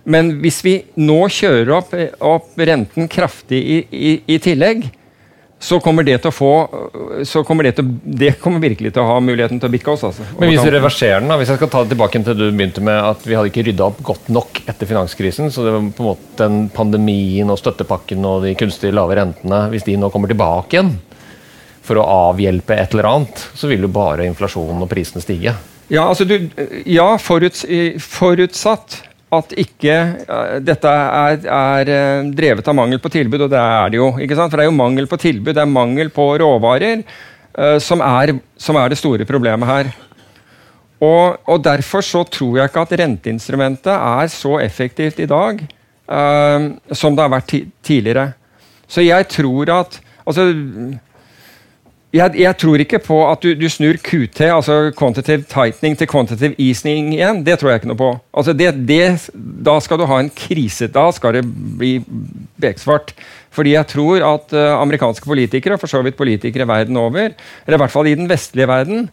Men 0.08 0.38
hvis 0.42 0.62
vi 0.64 0.78
nå 0.96 1.20
kjører 1.28 1.74
opp, 1.76 1.92
opp 2.24 2.64
renten 2.72 3.12
kraftig 3.12 3.60
i, 3.60 3.82
i, 3.92 4.14
i 4.32 4.40
tillegg, 4.42 4.88
så 5.62 5.78
kommer 5.80 6.04
det 6.04 6.16
til 6.24 6.32
å 6.32 6.34
få 6.34 6.52
så 7.28 7.44
kommer 7.46 7.68
det, 7.68 7.76
til, 7.78 7.90
det 8.02 8.32
kommer 8.42 8.64
virkelig 8.64 8.96
til 8.96 9.04
å 9.04 9.12
ha 9.12 9.20
muligheten 9.22 9.60
til 9.62 9.70
å 9.70 9.74
bikke 9.76 9.94
oss. 9.94 10.04
Altså. 10.08 10.26
Men 10.40 10.50
hvis 10.50 10.64
vi 10.66 10.74
reverserer 10.74 11.22
den, 11.22 11.30
da, 11.30 11.38
hvis 11.38 11.52
jeg 11.54 11.60
skal 11.60 11.70
ta 11.70 11.84
det 11.84 11.94
tilbake 11.94 12.22
til 12.26 12.40
du 12.40 12.48
begynte 12.48 12.82
med 12.86 12.98
at 12.98 13.28
vi 13.28 13.38
hadde 13.38 13.52
ikke 13.52 13.68
rydda 13.68 13.90
opp 13.92 14.00
godt 14.08 14.32
nok 14.34 14.64
etter 14.66 14.90
finanskrisen, 14.90 15.52
så 15.54 15.68
det 15.68 15.76
var 15.76 15.92
på 15.94 16.02
en 16.02 16.10
måte 16.10 16.40
den 16.42 16.58
pandemien 16.74 17.54
og 17.54 17.62
støttepakken 17.62 18.26
og 18.26 18.48
de 18.48 18.56
kunstige 18.58 18.96
lave 18.96 19.20
rentene 19.20 19.68
Hvis 19.70 19.86
de 19.86 20.00
nå 20.02 20.10
kommer 20.10 20.32
tilbake 20.32 20.80
igjen 20.80 20.96
for 21.86 22.02
å 22.02 22.08
avhjelpe 22.32 22.78
et 22.78 22.96
eller 22.96 23.10
annet, 23.12 23.46
så 23.58 23.70
vil 23.70 23.86
jo 23.86 23.94
bare 23.94 24.26
inflasjonen 24.30 24.82
og 24.82 24.90
prisene 24.90 25.22
stige. 25.22 25.54
Ja, 25.92 26.08
altså 26.08 26.26
du, 26.26 26.38
ja 26.90 27.08
foruts, 27.22 27.66
forutsatt 28.02 29.02
at 29.32 29.54
ikke 29.60 29.96
dette 30.60 30.92
er, 30.92 31.46
er, 31.48 31.90
eh, 31.90 32.30
drevet 32.36 32.68
av 32.68 32.76
mangel 32.76 33.00
på 33.00 33.12
tilbud, 33.14 33.46
og 33.46 33.52
det 33.54 33.60
er 33.60 33.92
det 33.92 34.00
jo. 34.02 34.10
ikke 34.20 34.36
sant? 34.36 34.52
For 34.52 34.60
det 34.60 34.66
er 34.66 34.72
jo 34.72 34.80
mangel 34.80 35.08
på 35.08 35.20
tilbud, 35.22 35.54
det 35.56 35.64
er 35.64 35.72
mangel 35.72 36.12
på 36.12 36.26
råvarer 36.42 37.04
uh, 37.06 37.78
som, 37.80 38.04
er, 38.04 38.36
som, 38.60 38.76
er, 38.76 38.92
det 38.92 39.00
store 39.00 39.28
problemet 39.30 39.70
her. 39.70 39.92
Og, 41.02 41.40
og, 41.48 41.62
Derfor 41.64 42.04
så 42.06 42.26
tror 42.28 42.60
jeg 42.60 42.70
ikke 42.70 42.84
at 42.84 42.98
renteinstrumentet 43.00 43.94
er 43.96 44.34
så 44.34 44.58
effektivt 44.62 45.24
i 45.24 45.30
dag 45.32 45.64
uh, 46.12 46.68
som 46.92 47.16
det 47.16 47.24
har 47.24 47.32
vært 47.32 47.56
tidligere. 47.82 48.34
Så 48.92 49.06
jeg 49.06 49.30
tror 49.32 49.72
at 49.80 49.96
altså, 50.28 50.50
jeg, 52.12 52.36
jeg, 52.42 52.56
tror 52.60 52.82
ikke 52.84 53.00
på 53.00 53.18
at 53.24 53.44
du, 53.44 53.54
du, 53.56 53.68
snur 53.72 53.96
QT, 54.04 54.42
altså 54.52 54.78
quantitative 54.98 55.46
tightening, 55.48 55.96
til 55.96 56.10
quantitative 56.12 56.58
easing 56.60 57.14
igjen. 57.16 57.40
Det 57.48 57.56
tror 57.60 57.72
jeg 57.72 57.82
ikke 57.82 57.92
noe 57.94 58.02
på. 58.02 58.10
Altså 58.36 58.56
det, 58.58 58.74
det, 58.88 59.30
da 59.32 59.78
skal 59.84 60.02
du 60.02 60.08
ha 60.10 60.18
en 60.20 60.32
krise. 60.36 60.90
Da 60.92 61.06
skal 61.16 61.40
det 61.40 61.46
bli 61.48 61.94
beksvart. 62.62 63.16
Fordi 63.52 63.78
jeg 63.78 63.88
tror 63.92 64.26
at 64.28 64.52
uh, 64.56 64.82
amerikanske 64.82 65.28
politikere, 65.28 65.76
og 65.76 65.84
for 65.84 65.92
så 65.92 66.04
vidt 66.04 66.20
politikere 66.20 66.68
verden 66.68 67.00
over, 67.00 67.32
eller 67.66 67.80
i 67.80 67.82
hvert 67.84 67.96
fall 67.96 68.12
i 68.12 68.16
den 68.20 68.30
vestlige 68.32 68.68
verden, 68.68 69.10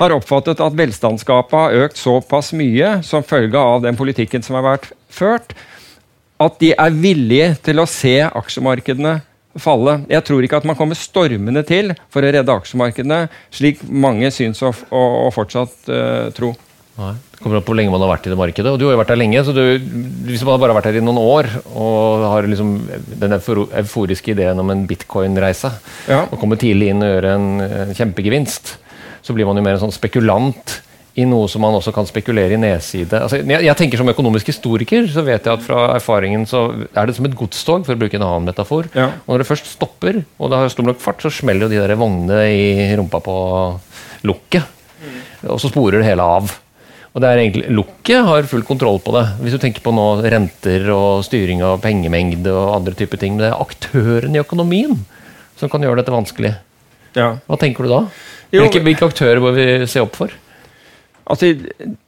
har 0.00 0.14
oppfattet 0.14 0.62
at 0.62 0.78
velstandsgapet 0.78 1.58
har 1.58 1.86
økt 1.86 1.98
såpass 2.02 2.54
mye 2.56 2.98
som 3.06 3.26
følge 3.26 3.58
av 3.58 3.82
den 3.84 3.98
politikken 3.98 4.42
som 4.42 4.58
har 4.58 4.66
vært 4.72 4.92
ført, 5.12 5.54
at 6.40 6.54
de 6.62 6.70
er 6.72 6.94
villige 6.96 7.50
til 7.66 7.82
å 7.82 7.90
se 7.90 8.16
aksjemarkedene 8.24 9.18
falle. 9.58 10.00
Jeg 10.10 10.24
tror 10.26 10.44
ikke 10.46 10.60
at 10.60 10.66
man 10.68 10.78
kommer 10.78 10.98
stormende 10.98 11.62
til 11.66 11.94
for 12.12 12.22
å 12.22 12.30
redde 12.30 12.54
aksjemarkedene, 12.54 13.24
slik 13.54 13.82
mange 13.88 14.30
syns 14.34 14.62
å, 14.62 14.70
å, 14.70 15.04
å 15.26 15.30
fortsatt 15.34 15.90
uh, 15.90 16.28
tro. 16.36 16.52
Nei. 17.00 17.14
Det 17.40 17.46
kommer 17.46 17.56
an 17.56 17.64
på 17.64 17.72
hvor 17.72 17.78
lenge 17.78 17.92
man 17.94 18.02
har 18.04 18.10
vært 18.12 18.26
i 18.28 18.30
det 18.34 18.36
markedet. 18.36 18.68
og 18.68 18.76
Du 18.76 18.84
har 18.84 18.92
jo 18.92 19.00
vært 19.00 19.14
der 19.14 19.18
lenge. 19.18 19.40
så 19.46 19.54
du, 19.56 19.62
Hvis 20.28 20.42
man 20.44 20.60
bare 20.60 20.74
har 20.74 20.76
vært 20.82 20.90
her 20.90 20.98
i 21.00 21.04
noen 21.04 21.20
år 21.22 21.48
og 21.72 22.26
har 22.28 22.44
liksom 22.44 22.74
den 23.22 23.36
euforiske 23.38 24.34
ideen 24.34 24.60
om 24.60 24.70
en 24.74 24.84
bitcoin-reise, 24.90 25.72
ja. 26.10 26.26
og 26.26 26.36
kommer 26.42 26.60
tidlig 26.60 26.90
inn 26.92 27.00
og 27.00 27.08
gjør 27.14 27.28
en, 27.30 27.48
en 27.64 27.94
kjempegevinst, 27.96 28.74
så 29.24 29.36
blir 29.36 29.48
man 29.48 29.56
jo 29.56 29.64
mer 29.64 29.78
en 29.78 29.84
sånn 29.86 29.96
spekulant 29.96 30.76
i 31.20 31.26
noe 31.28 31.48
som 31.50 31.62
man 31.64 31.76
også 31.76 31.92
kan 31.94 32.08
spekulere 32.08 32.56
i 32.56 32.60
nedside. 32.60 33.20
Altså, 33.20 33.40
jeg, 33.42 33.64
jeg, 33.66 33.76
tenker 33.78 34.00
Som 34.00 34.12
økonomisk 34.12 34.48
historiker 34.52 35.06
så 35.12 35.24
vet 35.26 35.46
jeg 35.46 35.52
at 35.52 35.64
fra 35.64 35.90
erfaringen 35.96 36.46
så 36.48 36.64
er 36.94 37.08
det 37.08 37.16
som 37.18 37.28
et 37.28 37.36
godstog, 37.36 37.84
for 37.86 37.96
å 37.96 38.00
bruke 38.00 38.18
en 38.18 38.26
annen 38.26 38.48
metafor. 38.50 38.88
Ja. 38.96 39.10
Og 39.26 39.34
Når 39.34 39.44
det 39.44 39.50
først 39.50 39.70
stopper, 39.74 40.22
og 40.38 40.50
det 40.50 40.62
har 40.62 40.72
stor 40.72 40.88
nok 40.88 41.02
fart, 41.02 41.22
så 41.24 41.32
smeller 41.34 41.68
jo 41.68 41.74
de 41.74 41.82
der 41.82 42.00
vognene 42.00 42.42
i 42.50 42.90
rumpa 42.98 43.22
på 43.24 43.36
lukket. 44.28 44.66
Mm. 45.00 45.20
Og 45.54 45.62
så 45.62 45.70
sporer 45.70 46.00
det 46.00 46.10
hele 46.10 46.26
av. 46.26 46.50
Og 47.10 47.22
det 47.22 47.26
er 47.26 47.40
egentlig 47.42 47.72
Lukket 47.74 48.26
har 48.26 48.46
full 48.46 48.62
kontroll 48.66 49.00
på 49.02 49.14
det. 49.16 49.24
Hvis 49.42 49.56
du 49.56 49.62
tenker 49.62 49.82
på 49.82 49.92
nå 49.94 50.06
renter 50.22 50.86
og 50.94 51.24
styring 51.26 51.62
av 51.66 51.80
pengemengde 51.82 52.52
og 52.54 52.76
andre 52.76 52.94
typer 52.98 53.18
ting. 53.18 53.34
Men 53.34 53.46
det 53.46 53.50
er 53.50 53.64
aktøren 53.64 54.36
i 54.36 54.42
økonomien 54.42 54.94
som 55.58 55.72
kan 55.72 55.82
gjøre 55.82 56.00
dette 56.00 56.14
vanskelig. 56.14 56.54
Ja. 57.18 57.32
Hva 57.50 57.58
tenker 57.58 57.84
du 57.86 57.90
da? 57.90 58.04
Hvilke, 58.54 58.82
hvilke 58.86 59.10
aktører 59.10 59.42
bør 59.42 59.56
vi 59.56 59.66
se 59.90 60.02
opp 60.02 60.16
for? 60.18 60.32
Altså, 61.30 61.52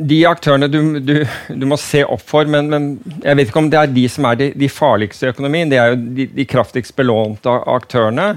De 0.03 0.19
aktørene 0.27 0.67
du, 0.71 0.81
du, 0.99 1.15
du, 1.49 1.67
må 1.71 1.79
se 1.79 2.03
opp 2.03 2.25
for, 2.27 2.49
men, 2.51 2.71
men, 2.73 2.89
jeg 3.23 3.39
vet 3.39 3.53
ikke 3.53 3.63
om 3.63 3.71
det 3.71 3.79
er 3.79 3.95
de 3.95 4.05
som 4.11 4.27
er 4.27 4.41
de, 4.41 4.51
de 4.59 4.71
farligste 4.73 5.29
i 5.29 5.33
økonomien. 5.33 5.71
Det 5.71 5.79
er 5.79 5.93
jo 5.93 6.01
de, 6.19 6.27
de 6.35 6.47
kraftigst 6.49 6.97
belånte 6.99 7.55
aktørene. 7.71 8.35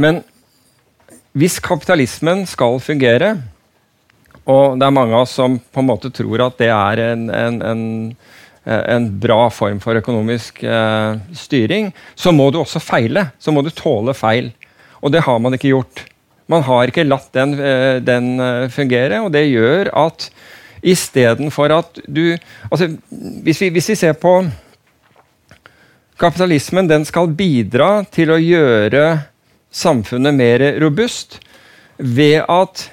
Men 0.00 0.22
hvis 1.38 1.58
kapitalismen 1.62 2.46
skal 2.48 2.80
fungere, 2.82 3.36
og 4.48 4.78
det 4.80 4.86
er 4.86 4.94
mange 4.96 5.12
av 5.12 5.26
oss 5.26 5.36
som 5.36 5.58
på 5.60 5.82
en 5.82 5.90
måte 5.90 6.10
tror 6.14 6.46
at 6.46 6.56
det 6.60 6.70
er 6.72 7.02
en, 7.10 7.26
en, 7.28 7.58
en, 7.68 7.82
en 8.64 9.08
bra 9.20 9.42
form 9.52 9.82
for 9.84 10.00
økonomisk 10.00 10.62
eh, 10.64 11.18
styring, 11.36 11.92
så 12.16 12.32
må 12.32 12.48
du 12.50 12.62
også 12.62 12.80
feile. 12.80 13.28
Så 13.38 13.52
må 13.52 13.60
du 13.64 13.68
tåle 13.76 14.16
feil. 14.16 14.54
Og 15.04 15.12
det 15.12 15.26
har 15.26 15.42
man 15.42 15.54
ikke 15.58 15.74
gjort. 15.74 16.06
Man 16.48 16.64
har 16.64 16.88
ikke 16.88 17.06
latt 17.06 17.28
den, 17.36 17.54
eh, 17.60 17.98
den 18.04 18.38
eh, 18.40 18.68
fungere, 18.72 19.20
og 19.24 19.32
det 19.34 19.48
gjør 19.50 19.92
at 20.06 20.30
istedenfor 20.78 21.74
at 21.74 22.00
du 22.06 22.36
altså, 22.70 22.86
hvis, 23.44 23.60
vi, 23.60 23.70
hvis 23.74 23.88
vi 23.90 23.98
ser 23.98 24.14
på 24.14 24.40
Kapitalismen 26.18 26.88
den 26.90 27.04
skal 27.06 27.30
bidra 27.30 28.02
til 28.10 28.32
å 28.34 28.40
gjøre 28.42 29.02
samfunnet 29.70 30.34
mer 30.34 30.64
robust 30.82 31.36
ved 31.98 32.42
at 32.50 32.88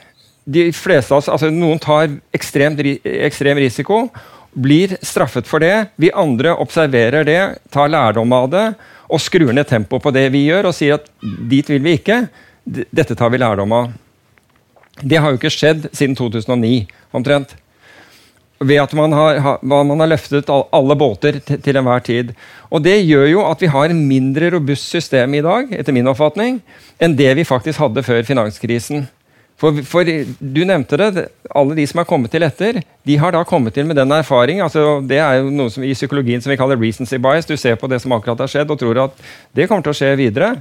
de 0.46 0.68
fleste 0.76 1.14
av 1.14 1.24
oss, 1.24 1.30
altså 1.34 1.50
Noen 1.50 1.82
tar 1.82 2.12
ekstremt, 2.38 2.82
ekstrem 3.02 3.58
risiko, 3.58 4.04
blir 4.54 4.94
straffet 5.02 5.50
for 5.50 5.64
det. 5.64 5.88
Vi 5.98 6.14
andre 6.14 6.54
observerer 6.54 7.26
det, 7.26 7.40
tar 7.74 7.90
lærdom 7.90 8.34
av 8.38 8.52
det 8.54 8.66
og 9.06 9.22
skrur 9.22 9.52
ned 9.54 9.68
tempoet 9.70 10.04
på 10.06 10.14
det 10.14 10.28
vi 10.34 10.46
gjør 10.48 10.70
og 10.70 10.78
sier 10.78 11.00
at 11.00 11.10
dit 11.50 11.68
vil 11.70 11.84
vi 11.86 11.98
ikke. 12.00 12.26
Dette 12.66 13.16
tar 13.16 13.30
vi 13.30 13.38
lærdom 13.42 13.74
av. 13.78 13.94
Det 15.02 15.20
har 15.20 15.32
jo 15.32 15.38
ikke 15.38 15.54
skjedd 15.54 15.90
siden 15.94 16.16
2009, 16.18 16.88
omtrent. 17.16 17.56
Ved 18.64 18.80
at 18.80 18.94
man 18.96 19.12
har, 19.12 19.60
man 19.68 20.00
har 20.00 20.10
løftet 20.10 20.50
alle 20.50 20.96
båter 20.96 21.42
til, 21.44 21.76
enhver 21.76 22.00
tid. 22.00 22.32
Og 22.72 22.82
Det 22.84 22.96
gjør 23.04 23.28
jo 23.28 23.44
at 23.46 23.62
vi 23.62 23.68
har 23.70 23.92
en 23.92 24.08
mindre 24.08 24.50
robust 24.56 24.90
system 24.90 25.36
i 25.36 25.44
dag 25.44 25.74
etter 25.76 25.94
min 25.94 26.08
oppfatning, 26.08 26.62
enn 26.98 27.18
det 27.20 27.36
vi 27.36 27.44
faktisk 27.44 27.84
hadde 27.84 28.04
før 28.04 28.24
finanskrisen. 28.24 29.06
For, 29.60 29.76
for, 29.88 30.08
Du 30.40 30.64
nevnte 30.68 30.98
det. 31.00 31.28
Alle 31.56 31.76
de 31.76 31.86
som 31.88 32.02
har 32.02 32.08
kommet 32.08 32.32
til 32.32 32.44
etter, 32.44 32.82
de 33.06 33.20
har 33.20 33.36
da 33.36 33.44
kommet 33.48 33.76
til 33.76 33.86
med 33.86 33.96
den 34.00 34.12
erfaring. 34.12 34.62
Altså, 34.64 35.02
det 35.04 35.20
er 35.20 35.40
jo 35.40 35.52
noe 35.52 35.72
som 35.72 35.84
i 35.84 35.94
psykologien 35.94 36.42
som 36.42 36.52
vi 36.52 36.60
kaller 36.60 36.80
recency 36.80 37.20
bias. 37.20 37.48
Du 37.48 37.56
ser 37.58 37.76
på 37.80 37.88
det 37.92 38.02
som 38.04 38.16
akkurat 38.16 38.44
har 38.44 38.52
skjedd, 38.52 38.72
og 38.72 38.80
tror 38.80 39.04
at 39.06 39.26
det 39.56 39.70
kommer 39.70 39.84
til 39.84 39.96
å 39.96 40.00
skje 40.00 40.16
videre. 40.20 40.56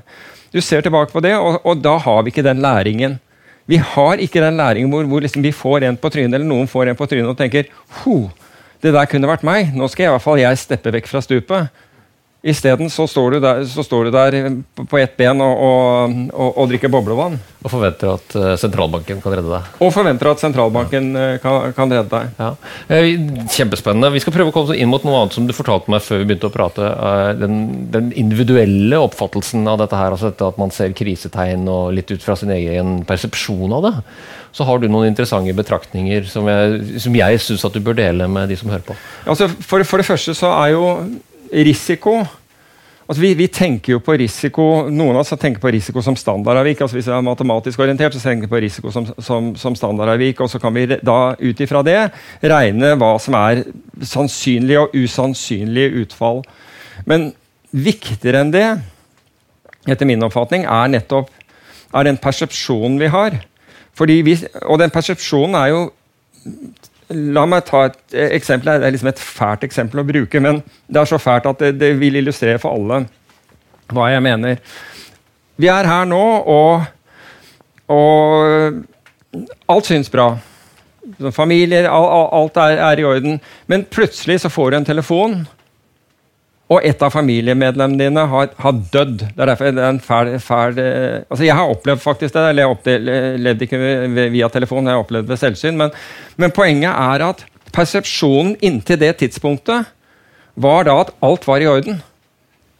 Du 0.55 0.61
ser 0.63 0.85
tilbake 0.87 1.11
på 1.11 1.21
det, 1.25 1.35
og, 1.35 1.59
og 1.67 1.81
da 1.83 1.97
har 1.99 2.23
vi 2.23 2.31
ikke 2.31 2.45
den 2.47 2.63
læringen. 2.63 3.19
Vi 3.67 3.81
har 3.83 4.21
ikke 4.23 4.43
den 4.45 4.61
læringen 4.61 4.93
hvor, 4.93 5.07
hvor 5.11 5.25
liksom 5.25 5.43
vi 5.43 5.51
får 5.51 5.89
en 5.89 5.99
på 5.99 6.11
trynet, 6.15 6.37
eller 6.37 6.47
noen 6.47 6.71
får 6.71 6.93
en 6.93 6.99
på 6.99 7.09
trynet 7.11 7.33
og 7.33 7.39
tenker 7.41 7.67
det 8.85 8.93
der 8.93 9.09
kunne 9.11 9.31
vært 9.31 9.43
meg. 9.47 9.73
Nå 9.75 9.89
skal 9.91 10.05
jeg 10.05 10.13
i 10.13 10.15
hvert 10.15 10.25
fall 10.25 10.43
jeg 10.43 10.61
steppe 10.61 10.93
vekk 10.95 11.11
fra 11.11 11.23
stupet. 11.25 11.73
Isteden 12.45 12.91
så, 12.93 13.07
står 13.09 13.31
du 13.31 13.39
der, 13.41 13.63
så 13.65 13.81
står 13.81 14.05
du 14.05 14.11
der 14.13 14.35
på 14.77 14.99
ett 15.01 15.15
ben 15.17 15.41
og, 15.41 15.61
og, 15.65 16.17
og, 16.29 16.51
og, 16.51 16.67
drikker 16.69 16.91
boblevann. 16.93 17.39
Og 17.65 17.73
forventer 17.73 18.11
at 18.13 18.37
eh, 18.37 18.51
sentralbanken 18.61 19.23
kan 19.25 19.33
redde 19.33 19.49
deg. 19.49 19.71
Og 19.81 19.93
forventer 19.95 20.29
at 20.29 20.45
sentralbanken 20.45 21.09
eh, 21.17 21.33
kan, 21.41 21.73
kan 21.73 21.95
redde 21.97 22.13
deg. 22.13 22.35
Ja. 22.37 22.51
Eh, 22.93 23.09
kjempespennende. 23.49 24.13
Vi 24.13 24.21
skal 24.21 24.37
prøve 24.37 24.53
å 24.53 24.57
komme 24.59 24.77
inn 24.77 24.93
mot 24.93 25.09
noe 25.09 25.23
annet 25.23 25.39
som 25.39 25.49
du 25.49 25.57
fortalte 25.57 25.89
meg 25.89 26.05
før 26.05 26.21
vi 26.21 26.29
begynte 26.29 26.53
å 26.53 26.55
prate. 26.59 26.93
Den, 27.41 27.59
den 27.97 28.13
individuelle 28.13 29.01
oppfattelsen 29.09 29.65
av 29.65 29.81
dette 29.81 29.97
her, 29.97 30.13
altså 30.13 30.29
dette 30.29 30.53
at 30.53 30.61
man 30.61 30.75
ser 30.75 30.93
krisetegn 30.93 31.65
og 31.65 31.95
litt 31.97 32.13
ut 32.13 32.29
fra 32.29 32.37
sin 32.37 32.53
egen 32.53 32.99
persepsjon 33.09 33.73
av 33.73 33.89
det. 33.89 33.99
Så 34.53 34.69
har 34.69 34.85
du 34.85 34.91
noen 34.93 35.09
interessante 35.09 35.57
betraktninger 35.57 36.29
som 36.29 36.53
jeg, 36.53 36.99
som 37.09 37.17
jeg 37.25 37.47
syns 37.49 37.65
at 37.65 37.73
du 37.73 37.81
bør 37.81 37.97
dele 38.05 38.29
med 38.29 38.53
de 38.53 38.61
som 38.61 38.69
hører 38.69 38.85
på. 38.85 39.03
Altså, 39.25 39.49
for, 39.65 39.81
for 39.89 40.05
det 40.05 40.13
første 40.13 40.37
så 40.37 40.53
er 40.61 40.77
jo 40.77 40.91
risiko 41.63 42.19
altså 43.05 43.21
vi, 43.21 43.35
vi, 43.39 43.47
tenker 43.53 43.95
jo 43.95 44.01
på 44.03 44.17
risiko 44.19 44.65
Noen 44.89 45.15
av 45.15 45.23
oss 45.23 45.35
tenker 45.37 45.61
på 45.63 45.71
risiko 45.75 46.03
som 46.03 46.17
standardavvik. 46.17 46.81
altså 46.81 46.97
Hvis 46.97 47.11
vi 47.11 47.15
er 47.15 47.27
matematisk 47.27 47.85
orientert, 47.85 48.17
så 48.17 48.23
tenker 48.23 48.49
vi 48.49 48.55
på 48.55 48.63
risiko 48.65 48.93
som, 48.95 49.07
som, 49.19 49.53
som 49.61 49.77
standardavvik. 49.77 50.41
Og 50.41 50.51
så 50.51 50.59
kan 50.63 50.75
vi 50.75 50.87
da 50.89 51.19
ut 51.39 51.61
ifra 51.61 51.85
det 51.87 51.99
regne 52.43 52.95
hva 53.01 53.15
som 53.23 53.37
er 53.39 53.63
sannsynlige 54.03 54.87
og 54.87 54.97
usannsynlige 54.97 56.05
utfall. 56.05 56.43
Men 57.07 57.33
viktigere 57.71 58.41
enn 58.45 58.55
det, 58.55 58.67
etter 59.91 60.09
min 60.09 60.25
oppfatning, 60.25 60.65
er 60.65 60.93
nettopp 60.95 61.33
er 61.95 62.09
den 62.09 62.19
persepsjonen 62.19 62.99
vi 62.99 63.11
har. 63.13 63.37
Vi, 64.01 64.35
og 64.67 64.81
den 64.83 64.91
persepsjonen 64.91 65.55
er 65.59 65.71
jo 65.71 65.83
La 67.13 67.45
meg 67.49 67.67
ta 67.69 67.85
et 67.91 68.17
eksempel. 68.33 68.79
Det 68.81 68.89
er 68.89 68.95
liksom 68.95 69.11
et 69.13 69.21
fælt 69.21 69.67
eksempel 69.67 70.01
å 70.01 70.07
bruke, 70.09 70.41
men 70.41 70.63
det 70.89 71.03
er 71.03 71.11
så 71.11 71.21
fælt 71.21 71.49
at 71.51 71.61
det, 71.61 71.75
det 71.81 71.93
vil 72.01 72.21
illustrere 72.21 72.61
for 72.63 72.77
alle 72.77 73.05
hva 73.93 74.09
jeg 74.13 74.25
mener. 74.25 74.61
Vi 75.61 75.69
er 75.71 75.87
her 75.87 76.09
nå, 76.09 76.23
og, 76.51 76.87
og 77.93 78.81
alt 79.71 79.91
syns 79.91 80.11
bra. 80.11 80.33
Familier, 81.37 81.91
alt 81.93 82.57
er, 82.59 82.79
er, 82.81 83.01
i 83.01 83.05
orden. 83.07 83.37
Men 83.71 83.85
plutselig 83.85 84.41
så 84.43 84.51
får 84.53 84.71
du 84.71 84.79
en 84.81 84.89
telefon 84.89 85.43
og 86.73 86.80
et 86.80 87.02
av 87.04 87.12
familiemedlemmene 87.12 88.06
dine 88.06 88.23
har, 88.30 88.52
har 88.56 88.76
dødd. 88.92 89.18
Det 89.21 89.42
er 89.42 89.50
derfor 89.50 89.68
det 89.68 89.83
er 89.85 89.90
en 89.92 90.00
fæl, 90.00 90.30
fæl 90.40 90.78
eh, 90.80 91.25
altså 91.28 91.44
Jeg 91.44 91.56
har 91.59 91.73
opplevd 91.75 92.00
faktisk 92.00 92.35
det, 92.35 92.44
eller 92.49 92.64
jeg 92.64 92.76
opplevde 92.76 93.66
ikke 93.66 93.80
via 94.33 94.49
telefon, 94.49 94.88
jeg 94.88 94.97
har 94.97 95.04
opplevd 95.04 95.28
ved 95.28 95.40
selvsyn. 95.42 95.76
Men, 95.76 95.92
men, 96.40 96.54
poenget 96.56 96.88
er 96.88 97.26
at 97.28 97.44
persepsjonen 97.75 98.54
inntil 98.64 99.00
det 99.02 99.12
tidspunktet 99.21 99.90
var 100.56 100.87
da 100.88 100.97
at 101.02 101.12
alt 101.26 101.44
var 101.47 101.61
i 101.61 101.68
orden. 101.68 102.00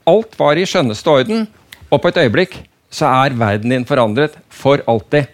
Alt 0.09 0.39
var 0.39 0.57
i 0.57 0.65
skjønneste 0.69 1.11
orden, 1.11 1.47
og 1.91 2.01
på 2.01 2.09
et 2.09 2.21
øyeblikk 2.25 2.57
så 2.95 3.11
er 3.25 3.37
verden 3.37 3.73
din 3.75 3.85
forandret 3.89 4.39
for 4.49 4.81
alltid. 4.89 5.29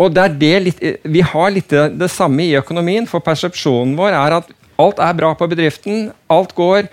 Og 0.00 0.14
det 0.14 0.30
det 0.40 0.54
litt, 0.62 0.80
Vi 1.04 1.20
har 1.20 1.50
litt 1.52 1.68
det 1.70 2.10
samme 2.10 2.46
i 2.46 2.56
økonomien, 2.56 3.06
for 3.06 3.20
persepsjonen 3.20 3.92
vår 3.98 4.16
er 4.16 4.38
at 4.40 4.48
alt 4.80 4.98
er 4.98 5.12
bra 5.14 5.34
på 5.38 5.46
bedriften, 5.50 6.08
alt 6.30 6.54
går, 6.54 6.88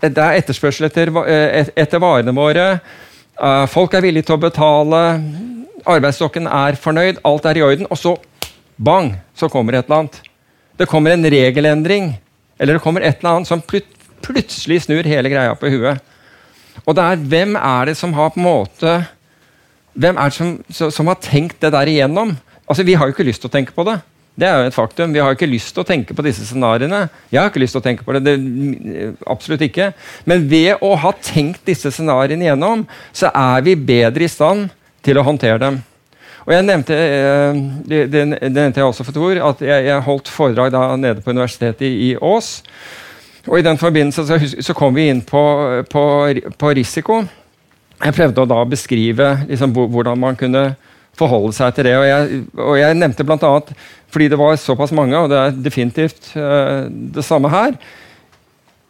det 0.00 0.24
er 0.24 0.40
etterspørsel 0.40 0.88
etter, 0.88 1.12
eh, 1.26 1.70
etter 1.76 2.02
varene 2.02 2.34
våre. 2.36 2.80
Eh, 3.40 3.66
folk 3.66 3.94
er 3.94 4.04
villige 4.04 4.28
til 4.28 4.38
å 4.38 4.42
betale. 4.42 5.02
Arbeidsstokken 5.84 6.46
er 6.46 6.78
fornøyd. 6.80 7.20
Alt 7.24 7.46
er 7.46 7.60
i 7.60 7.64
orden. 7.64 7.86
Og 7.90 7.98
så 7.98 8.16
bang, 8.78 9.14
så 9.36 9.50
kommer 9.50 9.74
et 9.76 9.84
eller 9.84 10.04
annet. 10.04 10.20
Det 10.76 10.88
kommer 10.88 11.12
en 11.12 11.24
regelendring. 11.24 12.14
Eller 12.58 12.76
det 12.76 12.82
kommer 12.82 13.00
et 13.00 13.20
eller 13.20 13.36
annet 13.36 13.48
som 13.48 13.60
plut 13.60 13.86
plutselig 14.20 14.82
snur 14.84 15.06
hele 15.08 15.30
greia 15.32 15.54
på 15.56 15.70
huet. 15.72 16.00
Og 16.84 16.92
det 16.94 17.04
er 17.04 17.22
hvem 17.32 17.54
er 17.56 17.88
det 17.88 17.96
som 17.96 18.12
har 18.12 18.28
på 18.34 18.36
en 18.36 18.44
måte 18.44 18.92
hvem 20.00 20.18
er 20.20 20.30
det 20.30 20.36
som, 20.36 20.90
som 20.92 21.10
har 21.10 21.18
tenkt 21.22 21.60
det 21.62 21.72
der 21.74 21.88
igjennom? 21.90 22.36
Altså, 22.68 22.84
Vi 22.86 22.94
har 22.94 23.08
jo 23.08 23.14
ikke 23.14 23.26
lyst 23.26 23.42
til 23.42 23.50
å 23.50 23.52
tenke 23.52 23.74
på 23.74 23.84
det. 23.88 23.98
Det 24.40 24.48
er 24.48 24.56
jo 24.56 24.70
et 24.70 24.76
faktum. 24.76 25.12
Vi 25.12 25.20
har 25.20 25.34
ikke 25.36 25.48
lyst 25.50 25.74
til 25.76 25.82
å 25.82 25.88
tenke 25.88 26.14
på 26.16 26.24
disse 26.24 26.46
scenarioene. 26.48 27.02
Jeg 27.28 27.42
har 27.42 27.50
ikke 27.50 27.60
lyst 27.60 27.76
til 27.76 27.82
å 27.82 27.84
tenke 27.84 28.06
på 28.06 28.16
det, 28.16 28.22
det 28.24 29.10
absolutt 29.28 29.66
ikke. 29.66 29.90
Men 30.24 30.46
ved 30.48 30.80
å 30.80 30.94
ha 31.02 31.12
tenkt 31.20 31.66
disse 31.68 31.92
scenarioene 31.92 32.48
igjennom, 32.48 32.86
så 33.12 33.28
er 33.36 33.66
vi 33.66 33.76
bedre 33.76 34.24
i 34.24 34.32
stand 34.32 34.70
til 35.04 35.20
å 35.20 35.26
håndtere 35.26 35.60
dem. 35.60 35.80
Og 36.46 36.54
jeg 36.54 36.64
nevnte, 36.64 36.96
eh, 36.96 37.58
det, 37.84 38.24
nevnte 38.48 38.80
jeg 38.80 38.86
også 38.86 39.04
for 39.04 39.16
Tor, 39.16 39.42
at 39.50 39.60
jeg, 39.60 40.00
holdt 40.06 40.32
foredrag 40.32 40.72
da 40.72 40.86
nede 40.96 41.20
på 41.20 41.34
universitetet 41.34 41.84
i, 41.84 42.14
Ås. 42.16 42.62
Og 43.46 43.58
I 43.58 43.64
den 43.64 43.78
forbindelse 43.80 44.40
så 44.64 44.76
kom 44.76 44.96
vi 44.96 45.08
inn 45.12 45.20
på, 45.24 45.42
på, 45.90 46.04
på, 46.58 46.72
risiko. 46.76 47.20
Jeg 48.00 48.16
prøvde 48.16 48.42
å 48.42 48.48
da 48.48 48.64
beskrive 48.68 49.28
liksom, 49.48 49.76
hvordan 49.76 50.20
man 50.20 50.36
kunne 50.40 50.70
forholde 51.20 51.54
seg 51.56 51.74
til 51.76 51.90
det. 51.90 51.96
Og 52.00 52.06
jeg, 52.08 52.42
og 52.56 52.76
jeg 52.80 52.98
nevnte 52.98 53.26
bl.a. 53.28 53.54
fordi 54.10 54.30
det 54.32 54.40
var 54.40 54.60
såpass 54.60 54.94
mange, 54.96 55.18
og 55.18 55.30
det 55.32 55.40
er 55.40 55.58
definitivt 55.68 56.32
uh, 56.36 56.88
det 56.88 57.26
samme 57.26 57.52
her 57.52 57.76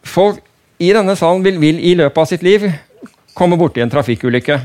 Folk 0.01 0.39
i 0.81 0.87
denne 0.95 1.13
salen 1.13 1.43
vil, 1.45 1.59
vil 1.61 1.77
i 1.77 1.91
løpet 1.93 2.17
av 2.17 2.25
sitt 2.25 2.41
liv 2.41 2.63
komme 3.37 3.59
borti 3.59 3.83
en 3.83 3.91
trafikkulykke 3.91 4.55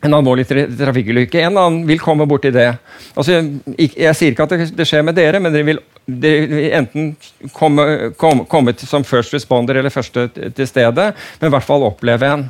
en 0.00 0.16
alvorlig 0.16 0.46
trafikkulykke. 0.48 1.42
En 1.44 1.58
annen 1.60 1.82
vil 1.88 2.00
komme 2.00 2.26
borti 2.28 2.52
det. 2.54 2.68
Altså, 3.14 3.40
jeg, 3.76 3.90
jeg, 3.96 4.16
sier 4.16 4.32
ikke 4.32 4.46
at 4.46 4.54
det, 4.54 4.68
det, 4.78 4.86
skjer 4.88 5.04
med 5.04 5.16
dere, 5.18 5.42
men 5.42 5.52
dere 5.52 5.66
vil, 5.66 5.82
dere 6.08 6.46
vil 6.48 6.70
enten 6.78 7.10
komme, 7.56 7.86
komme, 8.20 8.46
komme 8.50 8.74
som 8.80 9.04
first 9.04 9.34
responder 9.36 9.80
eller 9.80 9.92
første 9.92 10.28
til 10.32 10.68
stedet, 10.68 11.10
men 11.40 11.50
i 11.50 11.54
hvert 11.54 11.68
fall 11.68 11.84
oppleve 11.84 12.32
en. 12.32 12.48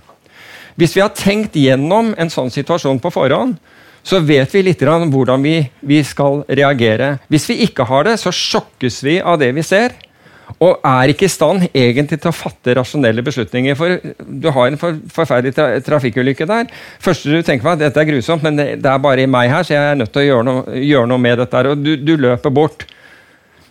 Hvis 0.79 0.95
vi 0.97 1.03
har 1.03 1.11
tenkt 1.17 1.59
gjennom 1.59 2.15
en 2.19 2.31
sånn 2.33 2.53
situasjon 2.55 3.03
på 3.03 3.13
forhånd, 3.13 3.59
så 4.03 4.21
vet 4.25 4.55
vi 4.55 4.63
litt 4.65 4.83
hvordan 4.83 5.43
vi, 5.43 5.57
vi 5.81 6.03
skal 6.05 6.43
reagere. 6.49 7.19
Hvis 7.29 7.49
vi 7.51 7.61
ikke 7.67 7.85
har 7.89 8.09
det, 8.09 8.19
så 8.21 8.33
sjokkes 8.33 9.03
vi 9.05 9.19
av 9.21 9.39
det 9.41 9.53
vi 9.57 9.65
ser. 9.67 9.97
Og 10.61 10.81
er 10.85 11.13
ikke 11.13 11.25
i 11.29 11.33
stand 11.33 11.69
egentlig 11.69 12.19
til 12.21 12.29
å 12.29 12.37
fatte 12.37 12.75
rasjonelle 12.77 13.23
beslutninger. 13.25 13.77
For 13.79 13.97
du 14.21 14.49
har 14.53 14.69
en 14.69 14.79
for, 14.81 14.99
forferdelig 15.15 15.55
tra 15.57 15.69
trafikkulykke 15.87 16.49
der. 16.49 16.73
Første 17.01 17.31
du 17.31 17.41
tenker 17.47 17.65
på 17.65 17.75
at 17.77 17.81
dette 17.81 18.03
er 18.03 18.09
grusomt, 18.09 18.45
men 18.45 18.59
det, 18.59 18.67
det, 18.83 18.91
er 18.91 19.03
bare 19.03 19.25
i 19.25 19.31
meg 19.31 19.53
her, 19.53 19.65
så 19.65 19.77
jeg 19.77 19.93
er 19.93 20.01
nødt 20.01 20.13
til 20.13 20.25
å 20.25 20.27
gjøre 20.27 20.49
noe, 20.49 20.81
gjøre 20.85 21.11
noe 21.13 21.25
med 21.29 21.41
dette. 21.41 21.63
Og 21.71 21.85
du, 21.85 21.95
du 22.03 22.17
løper 22.21 22.53
bort. 22.53 22.85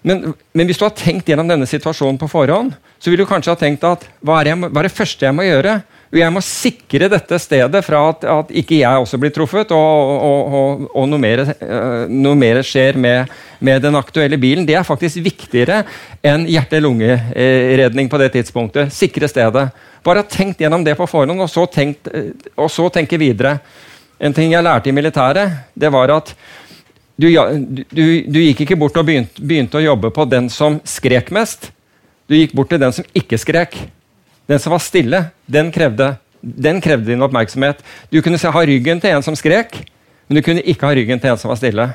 Men, 0.02 0.32
men, 0.56 0.66
hvis 0.70 0.80
du 0.80 0.86
har 0.88 0.96
tenkt 0.96 1.30
gjennom 1.30 1.50
denne 1.50 1.68
situasjonen 1.68 2.18
på 2.22 2.30
forhånd, 2.32 2.72
så 3.00 3.12
vil 3.12 3.22
du 3.22 3.28
kanskje 3.28 3.54
ha 3.54 3.60
tenkt 3.60 3.86
at 3.88 4.06
hva 4.24 4.40
er, 4.40 4.54
jeg, 4.54 4.62
hva 4.64 4.82
er 4.82 4.88
det 4.88 4.96
første 4.96 5.28
jeg 5.28 5.36
må 5.36 5.46
gjøre? 5.46 5.80
Jeg 6.10 6.34
må 6.34 6.42
sikre 6.42 7.06
dette 7.12 7.38
stedet 7.38 7.80
fra 7.86 8.00
at, 8.10 8.24
at 8.26 8.54
ikke 8.58 8.80
jeg 8.80 9.02
også 9.04 9.20
blir 9.22 9.30
truffet, 9.34 9.70
og, 9.78 10.14
og, 10.26 10.56
og, 10.60 10.86
og 10.98 11.06
noe, 11.12 11.22
mer, 11.22 11.44
uh, 11.46 12.10
noe, 12.10 12.38
mer, 12.40 12.64
skjer 12.66 12.98
med, 12.98 13.30
med, 13.62 13.84
den 13.84 13.98
aktuelle 14.00 14.40
bilen. 14.42 14.66
Det 14.66 14.74
er 14.80 14.88
faktisk 14.88 15.22
viktigere 15.22 15.84
enn 16.26 16.48
hjerte-lunge-redning 16.50 18.10
på 18.10 18.22
det 18.24 18.32
tidspunktet. 18.40 18.90
Sikre 18.96 19.30
stedet. 19.30 19.68
Bare 20.06 20.26
tenkt 20.26 20.64
gjennom 20.64 20.82
det 20.88 20.98
på 20.98 21.06
forhånd, 21.12 21.46
og 21.46 21.52
så, 21.52 21.68
tenkt, 21.70 22.10
uh, 22.10 22.34
og 22.58 22.74
så 22.74 22.90
tenke 22.98 23.22
videre. 23.22 23.60
En 24.18 24.34
ting 24.34 24.56
jeg 24.56 24.66
lærte 24.66 24.90
i 24.90 24.96
militæret, 24.98 25.70
det 25.78 25.94
var 25.94 26.16
at 26.18 26.34
du, 27.20 27.30
du, 27.30 28.04
du 28.26 28.42
gikk 28.42 28.66
ikke 28.66 28.80
bort 28.80 28.98
og 28.98 29.06
begynte, 29.06 29.46
begynte 29.46 29.78
å 29.78 29.86
jobbe 29.86 30.10
på 30.16 30.26
den 30.32 30.50
som 30.50 30.82
skrek 30.88 31.30
mest. 31.36 31.70
Du 32.26 32.34
gikk 32.34 32.58
bort 32.58 32.74
til 32.74 32.82
den 32.82 32.96
som 32.96 33.06
ikke 33.14 33.38
skrek. 33.38 33.78
Den 34.50 34.60
som 34.62 34.74
var 34.74 34.82
stille, 34.82 35.24
den 35.46 35.72
krevde, 35.72 36.16
den 36.42 36.82
krevde 36.82 37.12
din 37.12 37.22
oppmerksomhet. 37.22 37.84
Du 38.10 38.22
kunne 38.26 38.40
ha 38.42 38.66
ryggen 38.66 39.02
til 39.02 39.14
en 39.14 39.26
som 39.26 39.38
skrek, 39.38 39.82
men 40.28 40.40
du 40.40 40.46
kunne 40.46 40.64
ikke 40.66 40.90
ha 40.90 40.96
ryggen 40.98 41.22
til 41.22 41.34
en 41.34 41.42
som 41.42 41.54
var 41.54 41.60
stille. 41.62 41.90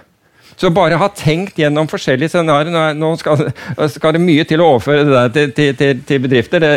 Så 0.57 0.71
bare 0.71 0.99
ha 1.01 1.09
tenkt 1.11 1.59
gjennom 1.59 1.89
forskjellige 1.91 2.31
scenarioer 2.31 2.95
Nå 2.95 3.09
skal, 3.19 3.49
skal, 3.91 4.15
det 4.15 4.23
mye 4.23 4.45
til 4.47 4.63
å 4.63 4.69
overføre 4.75 5.03
det 5.03 5.15
der 5.17 5.33
til, 5.57 5.73
til, 5.75 6.03
til 6.07 6.21
bedrifter, 6.23 6.63
det, 6.63 6.75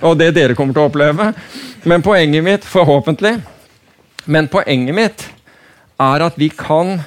og 0.00 0.16
det 0.16 0.30
dere 0.38 0.56
kommer 0.56 0.76
til 0.76 0.86
å 0.86 0.88
oppleve. 0.88 1.26
Men 1.84 2.04
poenget 2.04 2.44
mitt, 2.46 2.64
forhåpentlig 2.68 3.38
Men 4.30 4.48
poenget 4.52 4.96
mitt 4.96 5.26
er 6.00 6.24
at 6.24 6.38
vi 6.40 6.48
kan 6.54 7.00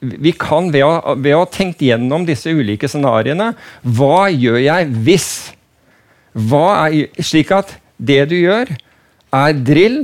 vi 0.00 0.32
kan 0.32 0.70
ved 0.72 0.80
å, 0.80 1.14
ved 1.20 1.34
å 1.36 1.42
ha 1.42 1.48
tenkt 1.52 1.82
gjennom 1.84 2.22
disse 2.24 2.48
ulike 2.48 2.88
scenarioene 2.88 3.50
Hva 3.84 4.30
gjør 4.32 4.56
jeg 4.64 4.86
hvis? 5.04 5.30
Er, 6.34 7.22
slik 7.24 7.50
at 7.54 7.74
det 7.98 8.22
du 8.30 8.36
gjør, 8.38 8.70
er 9.34 9.62
drill. 9.66 10.02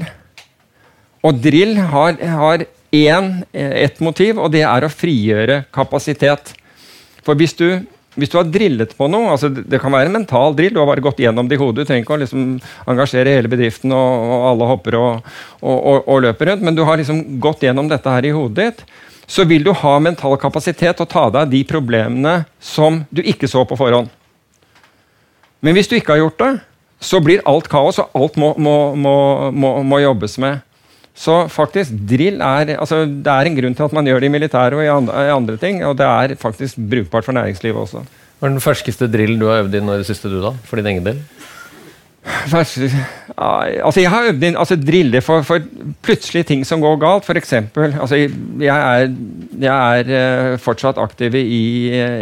Og 1.26 1.42
drill 1.42 1.76
har, 1.90 2.18
har 2.38 2.64
én, 2.94 3.44
ett 3.52 4.00
motiv, 4.00 4.38
og 4.38 4.52
det 4.54 4.64
er 4.66 4.86
å 4.86 4.92
frigjøre 4.92 5.64
kapasitet. 5.74 6.52
For 7.26 7.38
hvis 7.38 7.56
du, 7.58 7.66
hvis 8.16 8.30
du 8.32 8.38
har 8.38 8.46
drillet 8.48 8.92
på 8.96 9.08
noe 9.10 9.32
altså 9.34 9.50
Det 9.50 9.80
kan 9.82 9.92
være 9.92 10.08
en 10.08 10.14
mental 10.20 10.54
drill, 10.56 10.76
du 10.76 10.78
har 10.80 10.88
bare 10.88 11.04
gått 11.04 11.20
gjennom 11.24 11.48
det 11.48 11.58
i 11.58 11.60
hodet. 11.60 11.82
Du 11.82 11.88
trenger 11.90 12.06
ikke 12.06 12.16
å 12.16 12.20
liksom 12.22 12.44
engasjere 12.92 13.34
hele 13.34 13.50
bedriften, 13.52 13.94
og, 13.94 14.28
og 14.28 14.46
alle 14.52 14.70
hopper 14.70 14.98
og, 15.00 15.32
og, 15.62 15.98
og, 16.04 16.20
løper 16.28 16.52
rundt, 16.52 16.66
men 16.66 16.78
du 16.78 16.84
har 16.86 17.00
liksom 17.00 17.40
gått 17.42 17.66
gjennom 17.66 17.90
dette 17.90 18.12
her 18.12 18.28
i 18.28 18.34
hodet 18.36 18.70
ditt. 18.70 18.86
Så 19.26 19.42
vil 19.42 19.64
du 19.66 19.72
ha 19.74 19.96
mental 19.98 20.36
kapasitet 20.38 20.94
til 20.94 21.02
å 21.02 21.10
ta 21.10 21.24
deg 21.26 21.40
av 21.40 21.50
de 21.50 21.64
problemene 21.66 22.36
som 22.62 23.02
du 23.10 23.24
ikke 23.26 23.50
så 23.50 23.64
på 23.66 23.78
forhånd. 23.78 24.12
Men 25.64 25.76
hvis 25.76 25.88
du 25.88 25.96
ikke 25.96 26.14
har 26.14 26.24
gjort 26.24 26.42
det, 26.42 26.52
så 27.00 27.20
blir 27.20 27.44
alt 27.48 27.68
kaos, 27.68 28.00
og 28.00 28.16
alt 28.16 28.38
må, 28.40 28.52
må, 28.58 28.76
må, 29.52 29.72
må 29.84 30.00
jobbes 30.00 30.38
med. 30.42 30.62
Så 31.16 31.46
faktisk, 31.48 31.94
drill 32.08 32.42
er 32.44 32.74
altså, 32.76 33.06
Det 33.06 33.32
er 33.32 33.48
en 33.48 33.56
grunn 33.56 33.76
til 33.76 33.86
at 33.86 33.94
man 33.96 34.08
gjør 34.08 34.20
det 34.20 34.28
i 34.28 34.34
militæret 34.34 34.76
og 34.76 34.84
i 34.84 34.92
andre, 34.92 35.24
i 35.24 35.32
andre, 35.32 35.56
ting, 35.60 35.80
og 35.88 35.96
det 35.96 36.06
er 36.06 36.36
faktisk 36.40 36.76
brukbart 36.76 37.24
for 37.24 37.36
næringslivet 37.36 37.86
også. 37.86 38.04
Hva 38.36 38.48
er 38.48 38.52
den 38.52 38.60
ferskeste 38.60 39.08
drillen 39.08 39.40
du 39.40 39.46
har 39.48 39.62
øvd 39.62 39.78
inn 39.78 39.88
i 39.88 39.96
det 39.96 40.08
siste, 40.08 40.28
du 40.28 40.42
da? 40.44 40.52
For 40.68 40.76
din 40.76 40.92
egen 40.92 41.06
del? 41.06 41.22
Altså, 42.26 44.00
jeg 44.00 44.10
har 44.10 44.28
øvd 44.28 44.44
inn 44.44 44.58
altså, 44.58 44.76
driller 44.76 45.24
for, 45.24 45.46
for 45.46 45.62
plutselige 46.04 46.50
ting 46.50 46.66
som 46.66 46.82
går 46.84 46.98
galt. 47.00 47.24
For 47.24 47.38
eksempel, 47.38 47.94
altså, 47.94 48.18
jeg 48.18 48.68
er, 48.68 49.08
jeg 49.62 49.72
er 50.02 50.52
uh, 50.52 50.58
fortsatt 50.60 50.98
aktiv 51.00 51.34
i, 51.38 51.64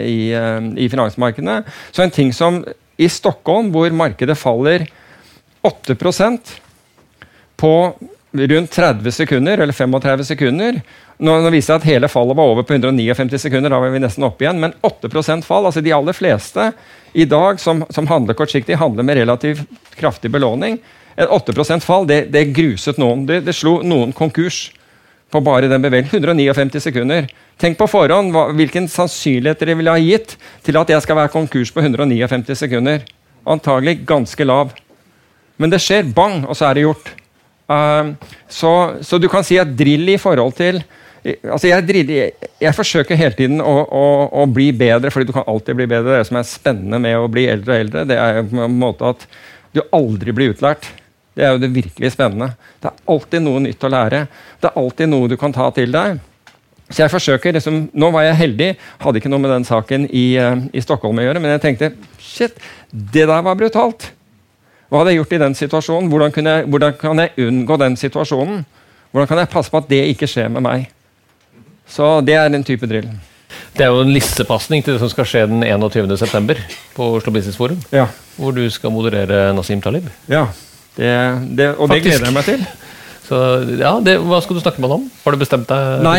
i, 0.07 0.18
uh, 0.37 0.70
i 0.77 0.88
finansmarkedene. 0.92 1.62
Så 1.90 2.05
en 2.05 2.14
ting 2.14 2.35
som 2.37 2.62
i 2.96 3.09
Stockholm, 3.11 3.72
hvor 3.74 3.90
markedet 3.94 4.37
faller 4.38 4.87
8% 5.64 6.52
på 7.57 7.74
rundt 8.35 8.70
30 8.70 9.12
sekunder, 9.12 9.59
eller 9.59 9.72
35 9.72 10.24
sekunder 10.24 10.80
Nå, 11.18 11.37
nå 11.40 11.50
viser 11.54 11.76
det 11.76 11.78
at 11.78 11.87
hele 11.87 12.09
fallet 12.11 12.35
var 12.37 12.50
over 12.50 12.64
på 12.66 12.74
159 12.74 13.38
sekunder, 13.38 13.70
da 13.70 13.78
var 13.78 13.92
vi 13.94 14.00
nesten 14.02 14.24
oppe 14.26 14.44
igjen, 14.44 14.59
men 14.59 14.72
8% 14.83 15.46
fall. 15.46 15.68
altså 15.68 15.80
De 15.80 15.92
aller 15.94 16.16
fleste 16.16 16.72
i 17.14 17.26
dag 17.30 17.61
som, 17.62 17.85
som 17.94 18.09
handler 18.11 18.35
kortsiktig, 18.35 18.74
handler 18.80 19.07
med 19.07 19.20
relativt 19.20 19.62
kraftig 19.94 20.33
belåning. 20.35 20.80
Et 21.14 21.30
8 21.30 21.78
fall 21.80 22.09
det, 22.11 22.24
det, 22.35 22.48
gruset 22.57 22.98
noen. 22.98 23.22
Det, 23.30 23.44
det 23.46 23.54
slo 23.54 23.78
noen 23.87 24.12
konkurs 24.12 24.72
på 25.35 25.42
bare 25.42 25.68
den 25.70 25.83
bevegelsen. 25.83 26.23
159 26.23 26.83
sekunder. 26.85 27.27
Tenk 27.61 27.79
på 27.79 27.88
forhånd 27.90 28.31
hva, 28.35 28.47
hvilken 28.55 28.87
sannsynlighet 28.90 29.61
dere 29.61 29.77
ville 29.79 29.94
ha 29.94 30.03
gitt 30.03 30.37
til 30.66 30.79
at 30.79 30.90
jeg 30.94 31.03
skal 31.05 31.18
være 31.18 31.35
konkurs 31.35 31.75
på 31.75 31.83
159 31.83 32.55
sekunder. 32.59 33.05
Antagelig 33.44 34.01
ganske 34.07 34.47
lav. 34.47 34.73
Men 35.61 35.70
det 35.70 35.83
skjer, 35.83 36.07
bang, 36.14 36.42
og 36.47 36.59
så 36.59 36.68
er 36.68 36.79
det 36.79 36.87
gjort. 36.87 37.14
Uh, 37.70 38.14
så, 38.51 38.70
så, 39.03 39.18
du 39.18 39.29
kan 39.33 39.47
si 39.47 39.57
at 39.59 39.70
drill 39.79 40.11
i 40.12 40.20
forhold 40.20 40.53
til 40.59 40.83
altså 41.25 41.70
jeg, 41.70 41.87
driller, 41.88 42.18
jeg, 42.18 42.49
jeg, 42.61 42.77
forsøker 42.77 43.16
hele 43.16 43.33
tiden 43.38 43.62
å, 43.64 43.73
å, 43.88 44.03
å, 44.42 44.44
bli 44.53 44.66
bedre, 44.77 45.09
fordi 45.09 45.31
du 45.31 45.33
kan 45.33 45.47
alltid 45.49 45.79
bli 45.79 45.87
bedre. 45.88 46.18
Det 46.18 46.29
som 46.29 46.37
er 46.37 46.49
spennende 46.49 47.01
med 47.01 47.16
å 47.16 47.31
bli 47.33 47.47
eldre 47.49 47.73
og 47.73 47.87
eldre, 47.87 48.05
det 48.11 48.18
er 48.20 48.42
på 48.51 48.61
en 48.66 48.77
måte 48.83 49.14
at 49.14 49.25
du 49.75 49.81
aldri 49.97 50.35
blir 50.37 50.53
utlært. 50.53 50.90
Det 51.35 51.42
er 51.44 51.55
jo 51.55 51.62
det 51.62 51.73
virkelig 51.75 52.12
spennende. 52.14 52.53
Det 52.81 52.90
er 52.90 53.11
alltid 53.11 53.42
noe 53.42 53.62
nytt 53.64 53.85
å 53.85 53.90
lære. 53.90 54.27
Det 54.62 54.70
er 54.70 54.81
alltid 54.81 55.11
noe 55.11 55.31
du 55.31 55.37
kan 55.40 55.55
ta 55.55 55.66
til 55.75 55.94
deg. 55.94 56.20
Så 56.90 57.01
jeg 57.03 57.11
forsøker, 57.11 57.57
liksom, 57.57 57.87
Nå 57.97 58.11
var 58.14 58.27
jeg 58.27 58.40
heldig, 58.42 58.68
hadde 59.03 59.20
ikke 59.20 59.33
noe 59.33 59.42
med 59.42 59.51
den 59.55 59.66
saken 59.66 60.05
i, 60.12 60.27
uh, 60.38 60.61
i 60.70 60.83
Stockholm 60.85 61.18
å 61.18 61.25
gjøre, 61.25 61.40
men 61.42 61.55
jeg 61.57 61.64
tenkte 61.64 61.92
shit, 62.23 62.59
det 62.92 63.25
der 63.27 63.42
var 63.47 63.59
brutalt. 63.59 64.11
Hva 64.92 65.01
hadde 65.01 65.14
jeg 65.14 65.23
gjort 65.23 65.35
i 65.35 65.42
den 65.42 65.57
situasjonen? 65.59 66.11
Hvordan, 66.12 66.51
jeg, 66.51 66.66
hvordan 66.70 66.99
kan 67.01 67.23
jeg 67.23 67.49
unngå 67.49 67.79
den 67.81 67.97
situasjonen? 67.99 68.66
Hvordan 69.11 69.31
kan 69.31 69.40
jeg 69.40 69.51
passe 69.51 69.73
på 69.73 69.81
at 69.81 69.88
det 69.90 70.03
ikke 70.12 70.29
skjer 70.31 70.53
med 70.53 70.62
meg? 70.66 70.90
Så 71.90 72.18
det 72.27 72.37
er 72.38 72.53
en 72.53 72.66
type 72.66 72.87
drill. 72.90 73.09
Det 73.75 73.87
er 73.87 73.90
jo 73.90 74.05
en 74.05 74.12
lissepasning 74.14 74.85
til 74.85 74.94
det 74.94 75.03
som 75.03 75.11
skal 75.11 75.27
skje 75.27 75.42
den 75.51 75.64
21.9. 75.66 76.61
på 76.94 77.09
Oslo 77.16 77.33
Business 77.35 77.59
Forum. 77.59 77.81
Ja. 77.94 78.07
Hvor 78.37 78.55
du 78.55 78.62
skal 78.70 78.92
moderere 78.94 79.49
Nasim 79.57 79.83
Talib. 79.83 80.07
Ja, 80.31 80.47
det, 80.96 81.12
det, 81.59 81.68
og 81.74 81.88
Faktisk. 81.88 82.04
det 82.04 82.12
gleder 82.12 82.26
jeg 82.26 82.35
meg 82.37 82.44
til. 82.44 82.66
Så 83.24 83.38
ja, 83.80 83.94
det, 84.04 84.18
Hva 84.20 84.40
skal 84.44 84.58
du 84.58 84.60
snakke 84.60 84.82
med 84.82 84.90
han 84.90 85.00
om? 85.00 85.04
Har 85.24 85.32
du 85.34 85.40
bestemt 85.40 85.68
deg? 85.70 86.02
Nei, 86.04 86.18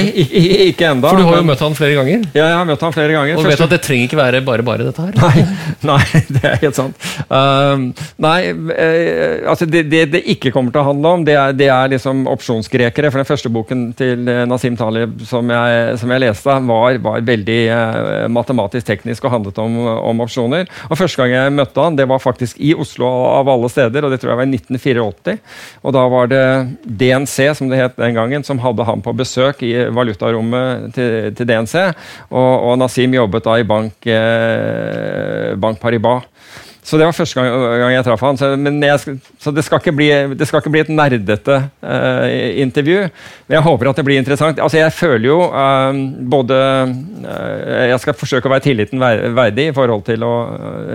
ikke 0.69 0.89
enda 0.89 1.11
For 1.11 1.21
du 1.21 1.27
har 1.27 1.37
jo 1.41 1.47
møtt 1.51 1.61
han 1.61 1.75
flere 1.77 1.97
ganger. 1.99 2.23
Ja, 2.33 2.47
jeg 2.49 2.57
har 2.57 2.65
møtt 2.69 2.85
han 2.85 2.95
flere 2.95 3.13
ganger. 3.13 3.37
Og 3.37 3.45
du 3.45 3.51
vet 3.51 3.61
at 3.65 3.73
det 3.75 3.81
trenger 3.85 4.09
ikke 4.09 4.19
være 4.19 4.41
bare 4.45 4.65
bare, 4.65 4.87
dette 4.87 5.05
her. 5.05 5.13
Nei, 5.25 5.43
nei, 5.85 6.21
det 6.33 6.41
er 6.47 6.57
helt 6.63 6.77
sant. 6.77 7.05
Um, 7.29 7.87
nei, 8.21 8.39
eh, 8.73 9.43
altså 9.49 9.67
det, 9.69 9.83
det 9.91 10.05
det 10.15 10.21
ikke 10.33 10.51
kommer 10.53 10.73
til 10.73 10.81
å 10.81 10.87
handle 10.87 11.11
om, 11.17 11.25
det 11.27 11.35
er, 11.37 11.53
det 11.57 11.67
er 11.71 11.91
liksom 11.93 12.25
opsjonsgrekere. 12.31 13.11
For 13.13 13.21
den 13.21 13.27
første 13.27 13.51
boken 13.53 13.85
til 13.97 14.25
eh, 14.31 14.43
Nasim 14.49 14.77
Talib 14.79 15.21
som 15.29 15.49
jeg, 15.51 15.99
som 16.01 16.13
jeg 16.13 16.23
leste, 16.23 16.57
var, 16.69 16.99
var 17.05 17.25
veldig 17.27 17.59
eh, 17.75 18.25
matematisk 18.33 18.87
teknisk 18.87 19.27
og 19.27 19.35
handlet 19.35 19.61
om, 19.61 19.77
om 19.99 20.25
opsjoner. 20.25 20.69
Og 20.89 20.97
Første 20.99 21.21
gang 21.21 21.35
jeg 21.35 21.53
møtte 21.53 21.83
han, 21.83 21.97
det 21.99 22.07
var 22.09 22.23
faktisk 22.23 22.59
i 22.63 22.73
Oslo 22.77 23.07
av 23.29 23.49
alle 23.51 23.69
steder, 23.71 24.05
og 24.05 24.13
det 24.13 24.21
tror 24.21 24.33
jeg 24.33 24.41
var 24.41 24.49
i 24.49 24.57
1984. 24.57 25.37
Og 25.85 25.95
da 25.95 26.05
var 26.11 26.31
det 26.31 26.43
DNC, 26.99 27.49
som 27.57 27.71
det 27.71 27.79
het 27.79 27.97
den 27.99 28.15
gangen, 28.17 28.45
som 28.47 28.59
hadde 28.63 28.85
han 28.87 29.03
på 29.05 29.13
besøk 29.17 29.63
i 29.65 29.73
valutarommet 29.93 30.93
til, 30.95 31.31
til 31.35 31.49
DNC. 31.49 31.75
Og, 32.29 32.53
og 32.71 32.77
Nasim 32.81 33.15
jobbet 33.15 33.45
da 33.47 33.57
i 33.59 33.67
bank, 33.67 34.07
eh, 34.07 35.53
bank 35.59 35.81
Paribas. 35.83 36.25
Så 36.85 36.99
det 37.01 37.07
var 37.07 37.15
første 37.17 37.39
gang, 37.41 37.63
gang 37.81 37.93
jeg 37.95 38.05
traff 38.05 38.21
han. 38.21 38.37
Så, 38.37 38.51
men 38.61 38.77
jeg, 38.85 39.17
så 39.41 39.53
det, 39.53 39.63
skal 39.65 39.81
ikke 39.81 39.93
bli, 39.97 40.09
det 40.37 40.45
skal 40.45 40.61
ikke 40.61 40.73
bli 40.75 40.83
et 40.83 40.91
nerdete 40.93 41.57
uh, 41.81 42.25
intervju. 42.61 43.07
Men 43.47 43.57
jeg 43.57 43.65
håper 43.65 43.89
at 43.89 44.01
det 44.01 44.05
blir 44.05 44.21
interessant. 44.21 44.61
Altså 44.61 44.77
Jeg 44.77 44.93
føler 44.93 45.25
jo 45.31 45.39
uh, 45.49 45.89
både 46.35 46.59
uh, 47.25 47.89
Jeg 47.89 47.97
skal 48.03 48.17
forsøke 48.19 48.49
å 48.49 48.53
være 48.53 48.67
tilliten 48.67 49.01
verdig 49.01 49.71
i 49.71 49.75
forhold 49.75 50.05
til 50.05 50.27
å, 50.27 50.33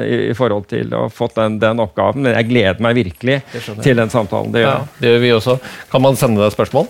i, 0.05 0.31
forhold 0.39 0.71
til 0.71 0.95
å 0.95 1.09
fått 1.11 1.35
den, 1.41 1.59
den 1.63 1.83
oppgaven, 1.83 2.23
men 2.23 2.39
jeg 2.39 2.51
gleder 2.53 2.87
meg 2.87 2.95
virkelig 3.01 3.41
til 3.83 3.99
den 3.99 4.15
samtalen. 4.15 4.55
Det 4.55 4.63
gjør 4.63 4.71
Ja, 4.71 4.81
det 5.03 5.15
gjør 5.15 5.23
vi 5.27 5.37
også. 5.41 5.59
Kan 5.91 6.07
man 6.07 6.19
sende 6.21 6.45
deg 6.45 6.55
spørsmål? 6.55 6.87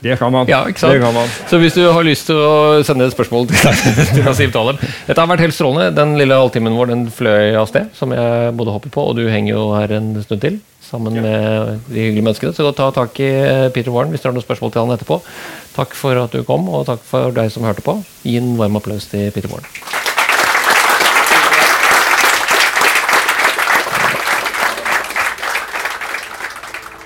Det 0.00 0.16
kan 0.18 0.32
man. 0.32 0.48
Ja, 0.48 0.62
ikke 0.68 0.80
sant? 0.80 0.94
Det 0.96 1.02
kan 1.02 1.14
man. 1.14 1.28
Så 1.50 1.60
hvis 1.60 1.76
du 1.76 1.82
har 1.84 2.06
lyst 2.06 2.28
til 2.30 2.38
å 2.40 2.80
sende 2.86 3.04
et 3.08 3.14
spørsmål 3.14 3.50
til, 3.50 3.60
til 4.38 4.54
Talem 4.54 4.80
Dette 4.80 5.18
har 5.20 5.28
vært 5.28 5.44
helt 5.44 5.56
strålende. 5.56 5.90
Den 5.96 6.16
lille 6.20 6.38
halvtimen 6.40 6.76
vår 6.78 6.92
den 6.94 7.06
fløy 7.12 7.54
av 7.60 7.68
sted, 7.70 7.92
som 7.96 8.14
jeg 8.16 8.54
både 8.56 8.74
hopper 8.76 8.94
på, 8.94 9.04
og 9.10 9.20
du 9.20 9.26
henger 9.28 9.54
jo 9.54 9.66
her 9.76 9.96
en 9.98 10.12
stund 10.24 10.44
til. 10.46 10.58
Sammen 10.90 11.20
med 11.22 11.84
de 11.86 12.00
hyggelige 12.08 12.26
menneskene. 12.26 12.56
Så 12.56 12.72
ta 12.74 12.88
tak 12.94 13.20
i 13.22 13.28
eh, 13.28 13.68
Peter 13.74 13.94
Warren 13.94 14.10
hvis 14.10 14.24
du 14.24 14.30
har 14.30 14.34
noen 14.34 14.46
spørsmål 14.46 14.74
til 14.74 14.82
han 14.82 14.96
etterpå. 14.96 15.20
Takk 15.76 15.94
for 15.94 16.18
at 16.24 16.34
du 16.34 16.42
kom, 16.48 16.66
og 16.72 16.88
takk 16.88 17.04
for 17.06 17.30
deg 17.36 17.52
som 17.54 17.68
hørte 17.68 17.84
på. 17.86 18.00
Gi 18.26 18.40
en 18.40 18.56
varm 18.58 18.80
applaus 18.80 19.06
til 19.12 19.30
Peter 19.36 19.52
Warren. 19.52 19.89